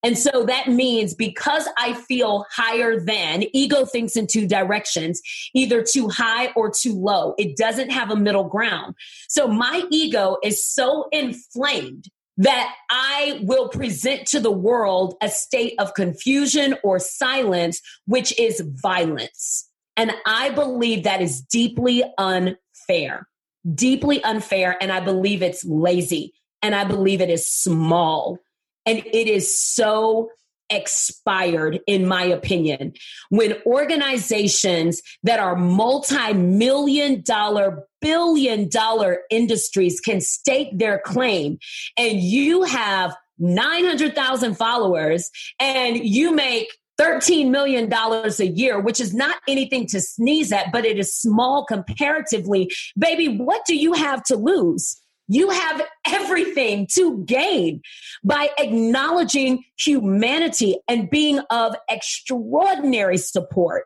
[0.04, 5.22] and so that means because I feel higher than, ego thinks in two directions,
[5.54, 7.34] either too high or too low.
[7.38, 8.96] It doesn't have a middle ground.
[9.28, 12.06] So my ego is so inflamed
[12.38, 18.62] that I will present to the world a state of confusion or silence, which is
[18.62, 19.68] violence.
[19.96, 23.28] And I believe that is deeply unfair,
[23.74, 24.78] deeply unfair.
[24.80, 28.38] And I believe it's lazy and I believe it is small.
[28.88, 30.30] And it is so
[30.70, 32.94] expired, in my opinion.
[33.30, 41.60] When organizations that are multi million dollar, billion dollar industries can stake their claim,
[41.98, 45.30] and you have 900,000 followers
[45.60, 46.68] and you make
[47.00, 51.64] $13 million a year, which is not anything to sneeze at, but it is small
[51.66, 52.72] comparatively.
[52.98, 55.00] Baby, what do you have to lose?
[55.28, 57.82] You have everything to gain
[58.24, 63.86] by acknowledging humanity and being of extraordinary support.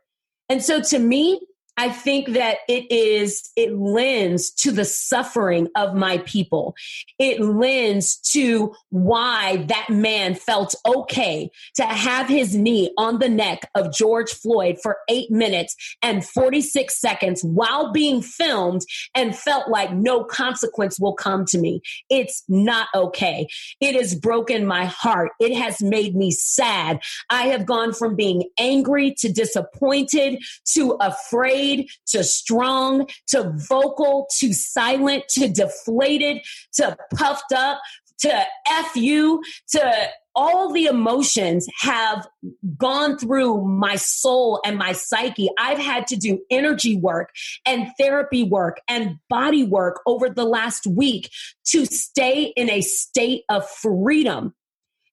[0.50, 1.42] And so to me,
[1.78, 6.76] I think that it is, it lends to the suffering of my people.
[7.18, 13.70] It lends to why that man felt okay to have his knee on the neck
[13.74, 18.82] of George Floyd for eight minutes and 46 seconds while being filmed
[19.16, 21.82] and felt like no consequence will come to me.
[22.10, 23.48] It's not okay.
[23.80, 25.32] It has broken my heart.
[25.40, 27.00] It has made me sad.
[27.30, 30.40] I have gone from being angry to disappointed
[30.74, 31.71] to afraid
[32.08, 36.38] to strong to vocal to silent to deflated
[36.74, 37.80] to puffed up
[38.20, 42.28] to F you to all the emotions have
[42.78, 45.50] gone through my soul and my psyche.
[45.60, 47.32] I've had to do energy work
[47.66, 51.30] and therapy work and body work over the last week
[51.66, 54.54] to stay in a state of freedom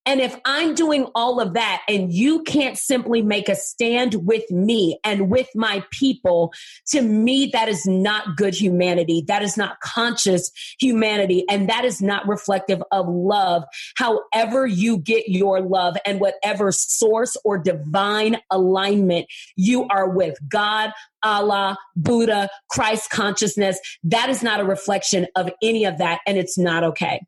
[0.08, 4.50] and if I'm doing all of that and you can't simply make a stand with
[4.50, 6.54] me and with my people,
[6.86, 9.22] to me, that is not good humanity.
[9.28, 10.50] That is not conscious
[10.80, 11.44] humanity.
[11.50, 13.64] And that is not reflective of love.
[13.98, 20.90] However, you get your love and whatever source or divine alignment you are with God,
[21.22, 26.20] Allah, Buddha, Christ consciousness, that is not a reflection of any of that.
[26.26, 27.20] And it's not okay.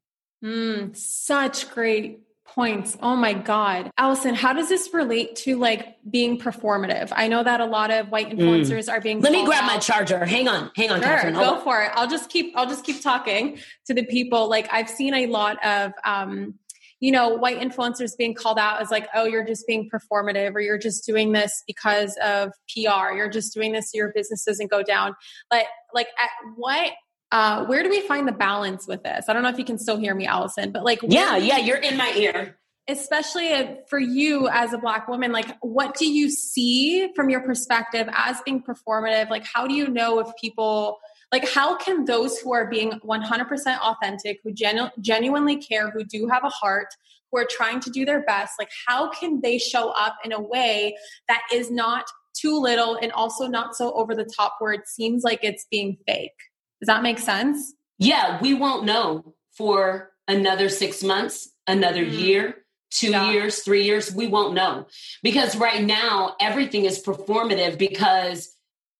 [0.42, 2.20] Mm, such great
[2.60, 2.96] points.
[3.00, 3.90] Oh my God.
[3.96, 7.10] Allyson, how does this relate to like being performative?
[7.16, 8.38] I know that a lot of white mm.
[8.38, 8.92] influencers mm.
[8.92, 9.66] are being Let me grab out.
[9.66, 10.26] my charger.
[10.26, 10.70] Hang on.
[10.76, 11.34] Hang on, sure, Kathrin.
[11.34, 11.90] Go for it.
[11.94, 14.48] I'll just keep I'll just keep talking to the people.
[14.48, 16.54] Like I've seen a lot of um
[17.02, 20.60] you know, white influencers being called out as like, oh, you're just being performative or
[20.60, 23.14] you're just doing this because of PR.
[23.14, 25.14] You're just doing this so your business doesn't go down.
[25.50, 26.92] Like, like at what
[27.32, 29.26] uh, where do we find the balance with this?
[29.28, 31.76] I don't know if you can still hear me, Allyson, but like, yeah, yeah, you're
[31.76, 32.56] in my ear.
[32.88, 38.08] Especially for you as a Black woman, like, what do you see from your perspective
[38.12, 39.30] as being performative?
[39.30, 40.98] Like, how do you know if people
[41.32, 46.26] Like, how can those who are being 100% authentic, who genu- genuinely care, who do
[46.26, 46.88] have a heart,
[47.30, 50.40] who are trying to do their best, like, how can they show up in a
[50.40, 50.96] way
[51.28, 55.22] that is not too little and also not so over the top where it seems
[55.22, 56.49] like it's being fake?
[56.80, 57.74] Does that make sense?
[57.98, 62.18] Yeah, we won't know for another six months, another mm.
[62.18, 62.56] year,
[62.90, 63.30] two yeah.
[63.30, 64.12] years, three years.
[64.12, 64.86] We won't know
[65.22, 68.54] because right now everything is performative because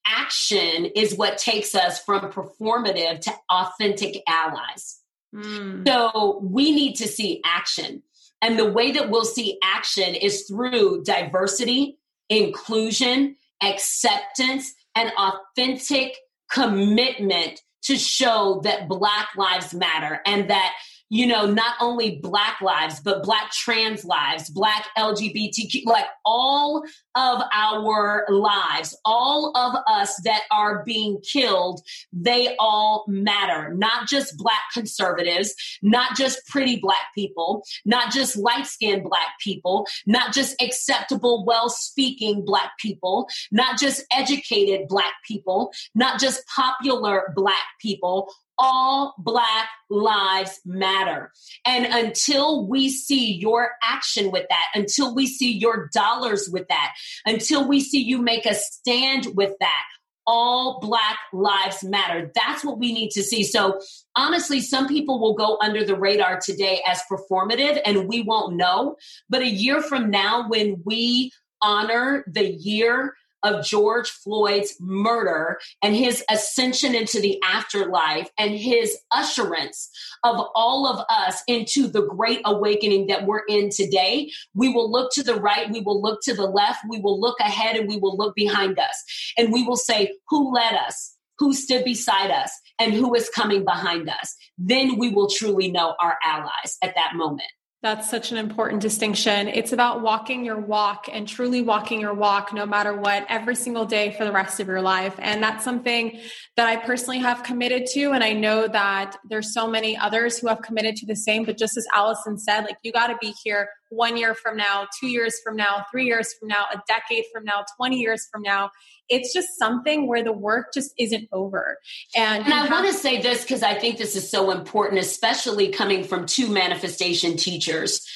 [0.07, 4.99] action is what takes us from performative to authentic allies.
[5.35, 5.87] Mm.
[5.87, 8.03] So we need to see action.
[8.43, 16.17] And the way that we'll see action is through diversity, inclusion, acceptance, and authentic
[16.51, 20.75] commitment to show that Black Lives Matter and that
[21.11, 26.85] you know, not only Black lives, but Black trans lives, Black LGBTQ, like all
[27.17, 31.81] of our lives, all of us that are being killed,
[32.13, 33.75] they all matter.
[33.75, 35.53] Not just Black conservatives,
[35.83, 41.69] not just pretty Black people, not just light skinned Black people, not just acceptable, well
[41.69, 48.31] speaking Black people, not just educated Black people, not just popular Black people
[48.61, 51.33] all Black lives matter.
[51.65, 56.93] And until we see your action with that, until we see your dollars with that,
[57.25, 59.83] until we see you make a stand with that,
[60.27, 62.31] all Black lives matter.
[62.35, 63.43] That's what we need to see.
[63.43, 63.81] So,
[64.15, 68.97] honestly, some people will go under the radar today as performative and we won't know.
[69.29, 71.33] But a year from now, when we
[71.63, 78.99] honor the year of George Floyd's murder and his ascension into the afterlife and his
[79.13, 79.91] usherance
[80.25, 85.13] of all of us into the great awakening that we're in today, we will look
[85.13, 87.97] to the right, we will look to the left, we will look ahead, and we
[87.97, 89.33] will look behind us.
[89.37, 91.17] And we will say, Who led us?
[91.39, 92.53] Who stood beside us?
[92.79, 94.37] And who is coming behind us?
[94.59, 97.49] Then we will truly know our allies at that moment.
[97.83, 99.49] That's such an important distinction.
[99.49, 103.87] It's about walking your walk and truly walking your walk no matter what every single
[103.87, 105.15] day for the rest of your life.
[105.19, 106.21] And that's something
[106.57, 108.13] that I personally have committed to.
[108.13, 111.45] And I know that there's so many others who have committed to the same.
[111.45, 114.87] But just as Allyson said, like you got to be here one year from now,
[115.01, 118.43] two years from now, three years from now, a decade from now, 20 years from
[118.43, 118.71] now.
[119.11, 121.79] It's just something where the work just isn't over.
[122.17, 125.01] And, and I have- want to say this because I think this is so important,
[125.01, 128.07] especially coming from two manifestation teachers.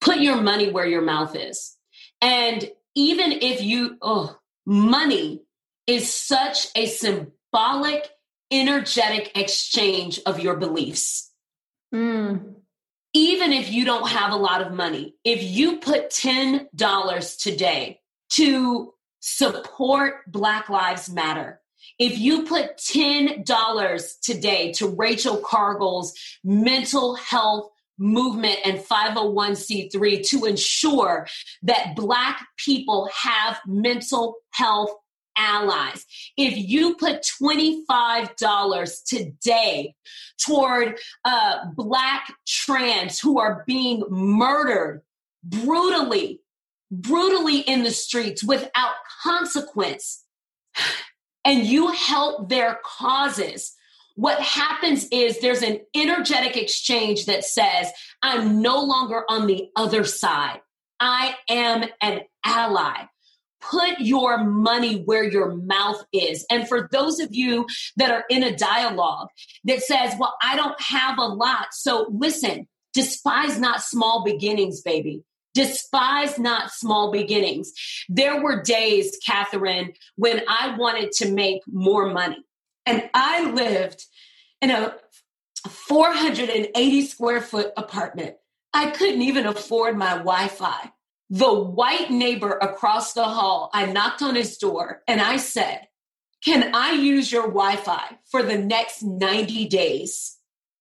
[0.00, 1.76] Put your money where your mouth is.
[2.20, 5.42] And even if you, oh, money
[5.86, 8.08] is such a symbolic,
[8.50, 11.32] energetic exchange of your beliefs.
[11.94, 12.56] Mm
[13.16, 18.92] even if you don't have a lot of money, if you put $10 today to
[19.26, 21.60] support Black Lives Matter,
[21.98, 26.14] if you put $10 today to Rachel Cargle's
[26.44, 31.26] mental health movement and 501c3 to ensure
[31.64, 34.90] that Black people have mental health
[35.36, 36.06] allies.
[36.36, 39.94] If you put $25 today
[40.38, 45.02] toward uh, Black trans who are being murdered
[45.42, 46.40] brutally,
[46.90, 50.24] brutally in the streets without consequence,
[51.44, 53.72] and you help their causes,
[54.14, 57.90] what happens is there's an energetic exchange that says,
[58.22, 60.60] I'm no longer on the other side.
[60.98, 63.06] I am an ally
[63.70, 66.46] put your money where your mouth is.
[66.50, 67.66] And for those of you
[67.96, 69.28] that are in a dialogue
[69.64, 71.68] that says, well, I don't have a lot.
[71.72, 75.22] So listen, despise not small beginnings, baby.
[75.56, 77.72] Despise not small beginnings.
[78.08, 82.44] There were days, Kathrin, when I wanted to make more money.
[82.84, 84.04] And I lived
[84.60, 84.94] in a
[85.68, 88.36] 480 square foot apartment.
[88.74, 90.92] I couldn't even afford my Wi Fi
[91.30, 95.88] the white neighbor across the hall, I knocked on his door and I said,
[96.44, 100.36] Can I use your Wi Fi for the next 90 days?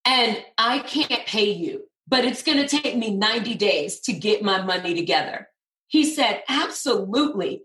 [0.06, 4.44] And I can't pay you, but it's going to take me 90 days to get
[4.44, 5.48] my money together.
[5.88, 7.64] He said, Absolutely.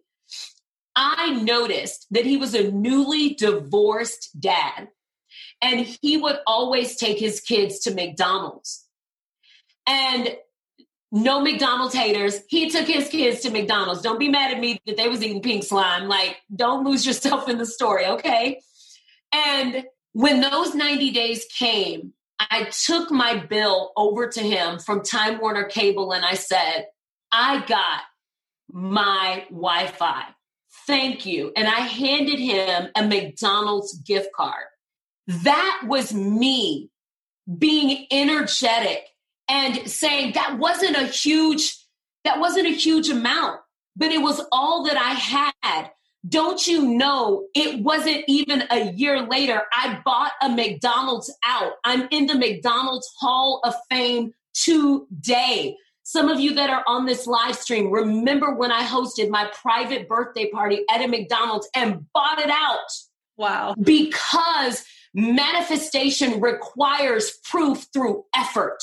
[0.96, 4.88] I noticed that he was a newly divorced dad
[5.62, 8.86] and he would always take his kids to McDonald's.
[9.86, 10.36] And
[11.12, 12.40] no McDonald's haters.
[12.48, 14.02] He took his kids to McDonald's.
[14.02, 16.08] Don't be mad at me that they was eating pink slime.
[16.08, 18.60] Like, don't lose yourself in the story, okay?
[19.32, 22.12] And when those 90 days came,
[22.48, 26.86] I took my bill over to him from Time Warner Cable and I said,
[27.30, 28.00] I got
[28.72, 30.24] my Wi Fi.
[30.86, 31.52] Thank you.
[31.56, 34.64] And I handed him a McDonald's gift card.
[35.26, 36.90] That was me
[37.58, 39.04] being energetic
[39.48, 41.76] and saying that wasn't a huge
[42.24, 43.60] that wasn't a huge amount,
[43.96, 45.90] but it was all that I had.
[46.28, 51.72] Don't you know it wasn't even a year later I bought a McDonald's out.
[51.84, 55.76] I'm in the McDonald's Hall of Fame today.
[56.02, 60.08] Some of you that are on this live stream, remember when I hosted my private
[60.08, 62.90] birthday party at a McDonald's and bought it out.
[63.36, 63.74] Wow.
[63.80, 68.78] Because manifestation requires proof through effort.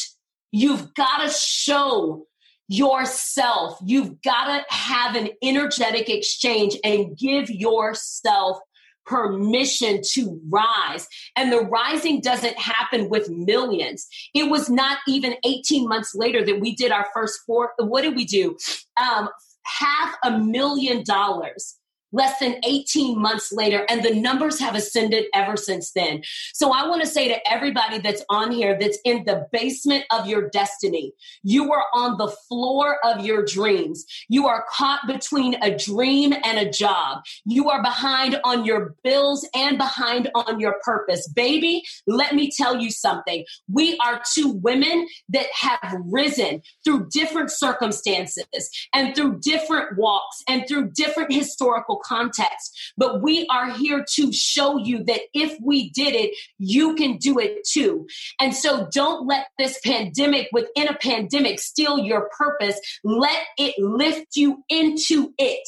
[0.51, 2.25] You've got to show
[2.67, 3.77] yourself.
[3.85, 8.59] You've got to have an energetic exchange and give yourself
[9.05, 11.07] permission to rise.
[11.35, 14.05] And the rising doesn't happen with millions.
[14.33, 17.71] It was not even 18 months later that we did our first four.
[17.79, 18.57] What did we do?
[19.01, 19.29] Um,
[19.63, 21.77] half a million dollars
[22.11, 26.21] less than 18 months later, and the numbers have ascended ever since then.
[26.53, 30.27] So I want to say to everybody that's on here that's in the basement of
[30.27, 34.05] your destiny, you are on the floor of your dreams.
[34.29, 37.23] You are caught between a dream and a job.
[37.45, 41.27] You are behind on your bills and behind on your purpose.
[41.27, 43.45] Baby, let me tell you something.
[43.71, 50.65] We are two women that have risen through different circumstances and through different walks and
[50.67, 52.93] through different historical context.
[52.97, 57.39] But we are here to show you that if we did it, you can do
[57.39, 58.07] it too.
[58.39, 62.79] And so don't let this pandemic within a pandemic steal your purpose.
[63.03, 65.67] Let it lift you into it.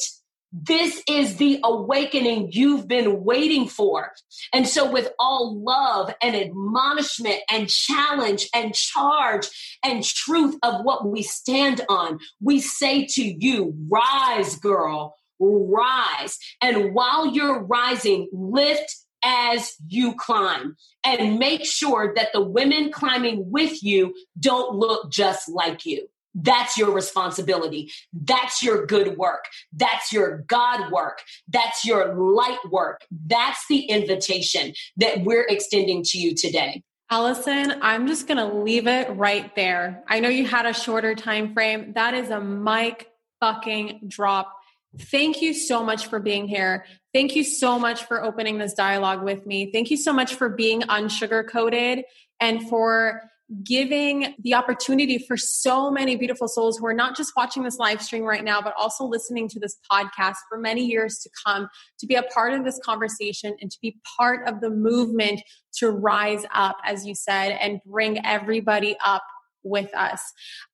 [0.52, 4.10] This is the awakening you've been waiting for.
[4.52, 11.06] And so, with all love and admonishment and challenge and charge and truth of what
[11.06, 16.38] we stand on, we say to you, rise, girl, rise.
[16.62, 23.50] And while you're rising, lift as you climb and make sure that the women climbing
[23.50, 26.08] with you don't look just like you.
[26.34, 27.90] That's your responsibility.
[28.12, 29.46] That's your good work.
[29.72, 31.22] That's your God work.
[31.48, 33.04] That's your light work.
[33.26, 36.82] That's the invitation that we're extending to you today.
[37.10, 40.04] Allyson, I'm just going to leave it right there.
[40.06, 41.94] I know you had a shorter time frame.
[41.94, 43.08] That is a mic
[43.40, 44.59] fucking drop
[44.98, 46.84] Thank you so much for being here.
[47.14, 49.70] Thank you so much for opening this dialogue with me.
[49.72, 52.04] Thank you so much for being unsugar coated
[52.40, 53.22] and for
[53.64, 58.00] giving the opportunity for so many beautiful souls who are not just watching this live
[58.00, 61.68] stream right now, but also listening to this podcast for many years to come
[61.98, 65.42] to be a part of this conversation and to be part of the movement
[65.74, 69.22] to rise up, as you said, and bring everybody up
[69.62, 70.20] with us.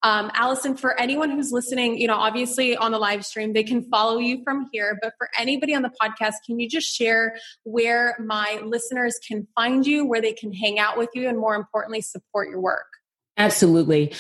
[0.03, 3.83] Um, Allyson, for anyone who's listening, you know, obviously on the live stream, they can
[3.91, 4.99] follow you from here.
[5.03, 9.87] But for anybody on the podcast, can you just share where my listeners can find
[9.87, 12.87] you, where they can hang out with you, and more importantly, support your work?
[13.37, 14.15] Absolutely.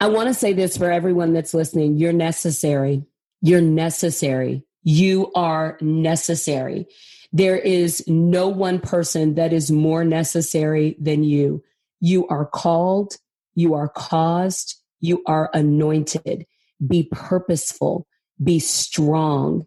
[0.00, 3.04] I want to say this for everyone that's listening you're necessary.
[3.42, 4.64] You're necessary.
[4.82, 6.86] You are necessary.
[7.32, 11.62] There is no one person that is more necessary than you.
[12.00, 13.18] You are called,
[13.54, 16.46] you are caused, you are anointed.
[16.86, 18.06] Be purposeful,
[18.42, 19.66] be strong,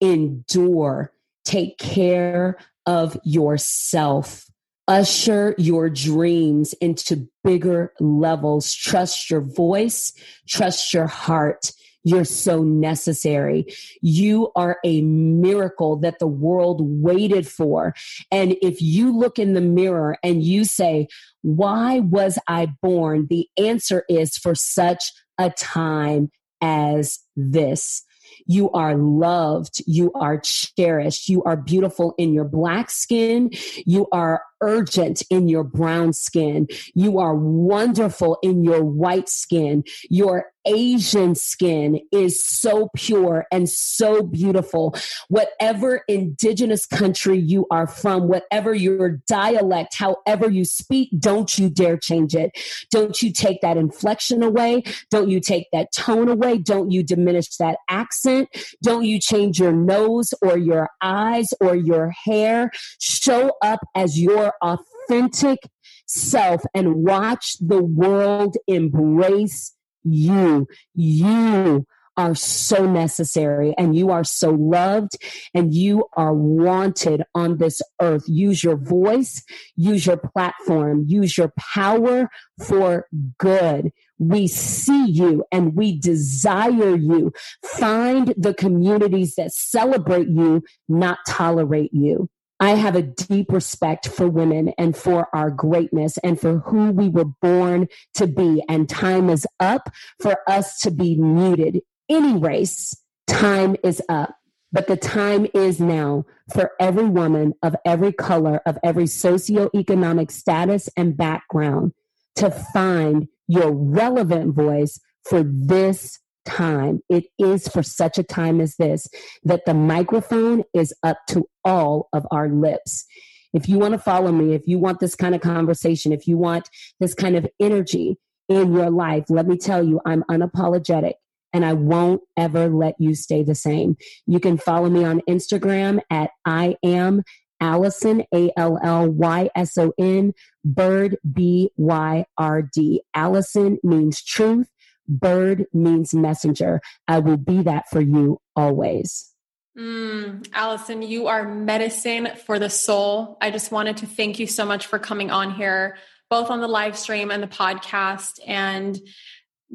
[0.00, 1.12] endure,
[1.44, 4.46] take care of yourself.
[4.86, 8.74] Usher your dreams into bigger levels.
[8.74, 10.12] Trust your voice,
[10.46, 11.72] trust your heart.
[12.04, 13.66] You're so necessary.
[14.02, 17.94] You are a miracle that the world waited for.
[18.30, 21.08] And if you look in the mirror and you say,
[21.42, 23.26] why was I born?
[23.28, 26.30] The answer is for such a time
[26.60, 28.04] as this.
[28.46, 29.82] You are loved.
[29.86, 31.28] You are cherished.
[31.28, 33.50] You are beautiful in your black skin.
[33.84, 36.66] You are urgent in your brown skin.
[36.94, 39.84] You are wonderful in your white skin.
[40.08, 44.94] Your Asian skin is so pure and so beautiful.
[45.28, 51.98] Whatever indigenous country you are from, whatever your dialect, however you speak, don't you dare
[51.98, 52.52] change it.
[52.90, 54.82] Don't you take that inflection away.
[55.10, 56.58] Don't you take that tone away.
[56.58, 58.48] Don't you diminish that accent.
[58.82, 62.70] Don't you change your nose or your eyes or your hair.
[63.00, 65.58] Show up as your authentic
[66.06, 70.66] self and watch the world embrace you.
[70.94, 71.86] You
[72.16, 75.16] are so necessary and you are so loved
[75.52, 78.24] and you are wanted on this earth.
[78.28, 79.42] Use your voice,
[79.76, 82.28] use your platform, use your power
[82.64, 83.90] for good.
[84.18, 87.32] We see you and we desire you.
[87.64, 92.28] Find the communities that celebrate you, not tolerate you.
[92.60, 97.08] I have a deep respect for women and for our greatness and for who we
[97.08, 98.62] were born to be.
[98.68, 99.90] And time is up
[100.20, 101.80] for us to be muted.
[102.08, 102.96] Any race,
[103.26, 104.36] time is up.
[104.72, 110.88] But the time is now for every woman of every color, of every socioeconomic status
[110.96, 111.92] and background
[112.36, 117.00] to find your relevant voice for this time.
[117.08, 119.08] It is for such a time as this
[119.44, 123.04] that the microphone is up to all of our lips.
[123.52, 126.36] If you want to follow me, if you want this kind of conversation, if you
[126.36, 126.68] want
[126.98, 128.16] this kind of energy
[128.48, 131.14] in your life, let me tell you, I'm unapologetic
[131.52, 133.96] and I won't ever let you stay the same.
[134.26, 137.22] You can follow me on Instagram at I am
[137.60, 140.32] Allyson, A L L Y S O N,
[140.64, 143.02] Byrd, B Y R D.
[143.14, 144.68] Allyson means truth.
[145.08, 146.80] Byrd means messenger.
[147.08, 149.30] I will be that for you always.
[149.78, 153.36] Mm, Allyson, you are medicine for the soul.
[153.40, 155.96] I just wanted to thank you so much for coming on here,
[156.30, 158.38] both on the live stream and the podcast.
[158.46, 158.98] And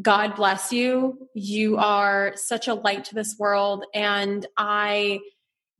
[0.02, 1.28] God bless you.
[1.34, 3.86] You are such a light to this world.
[3.94, 5.20] And I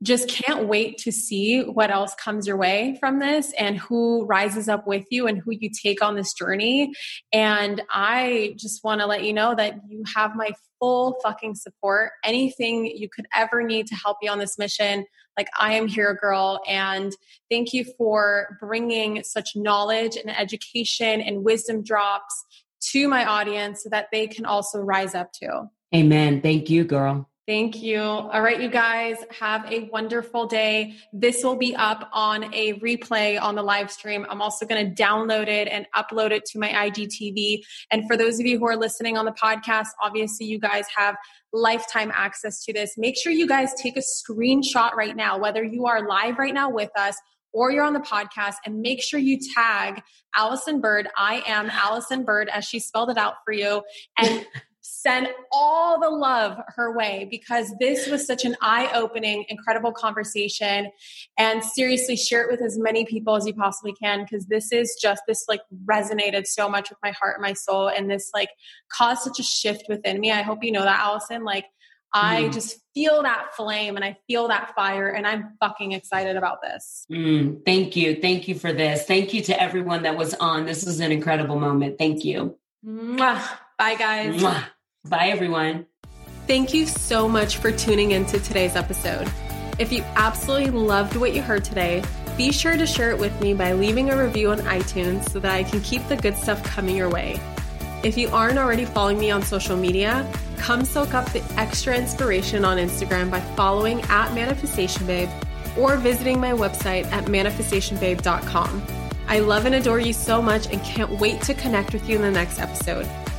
[0.02, 4.70] just can't wait to see what else comes your way from this and who rises
[4.70, 6.94] up with you and who you take on this journey.
[7.34, 12.12] And I just want to let you know that you have my full fucking support.
[12.24, 15.06] Anything you could ever need to help you on this mission,
[15.38, 16.62] like I am here, girl.
[16.68, 17.14] And
[17.50, 22.46] thank you for bringing such knowledge and education and wisdom drops
[22.92, 25.70] to my audience so that they can also rise up to.
[25.94, 26.42] Amen.
[26.42, 27.30] Thank you, girl.
[27.50, 28.00] Thank you.
[28.00, 30.94] All right, you guys have a wonderful day.
[31.12, 34.24] This will be up on a replay on the live stream.
[34.30, 37.64] I'm also going to download it and upload it to my IGTV.
[37.90, 41.16] And for those of you who are listening on the podcast, obviously you guys have
[41.52, 43.00] lifetime access to this.
[43.00, 46.70] Make sure you guys take a screenshot right now, whether you are live right now
[46.70, 47.18] with us
[47.52, 50.04] or you're on the podcast and make sure you tag
[50.36, 51.08] Allyson Byrd.
[51.18, 53.82] I am Allyson Byrd as she spelled it out for you.
[54.20, 54.46] And
[54.90, 60.90] send all the love her way because this was such an eye opening, incredible conversation.
[61.38, 64.98] And seriously, share it with as many people as you possibly can because this is
[65.02, 67.90] just, this like resonated so much with my heart and my soul.
[67.90, 68.50] And this like
[68.92, 70.32] caused such a shift within me.
[70.32, 71.44] I hope you know that, Allyson.
[71.44, 71.66] Like,
[72.12, 72.54] I mm.
[72.54, 77.06] just feel that flame and I feel that fire, and I'm fucking excited about this.
[77.12, 78.16] Mm, thank you.
[78.20, 79.04] Thank you for this.
[79.04, 80.66] Thank you to everyone that was on.
[80.66, 82.00] This is an incredible moment.
[82.00, 82.58] Thank you.
[82.84, 83.48] Mwah.
[83.78, 84.42] Bye, guys.
[84.42, 84.66] Mwah.
[85.08, 85.86] Bye, everyone.
[86.48, 89.32] Thank you so much for tuning into today's episode.
[89.78, 92.04] If you absolutely loved what you heard today,
[92.38, 95.54] be sure to share it with me by leaving a review on iTunes so that
[95.54, 97.40] I can keep the good stuff coming your way.
[98.04, 102.66] If you aren't already following me on social media, come soak up the extra inspiration
[102.66, 105.30] on Instagram by following at Manifestation Babe
[105.78, 108.84] or visiting my website at manifestationbabe.com.
[109.28, 112.22] I love and adore you so much and can't wait to connect with you in
[112.22, 113.06] the next episode.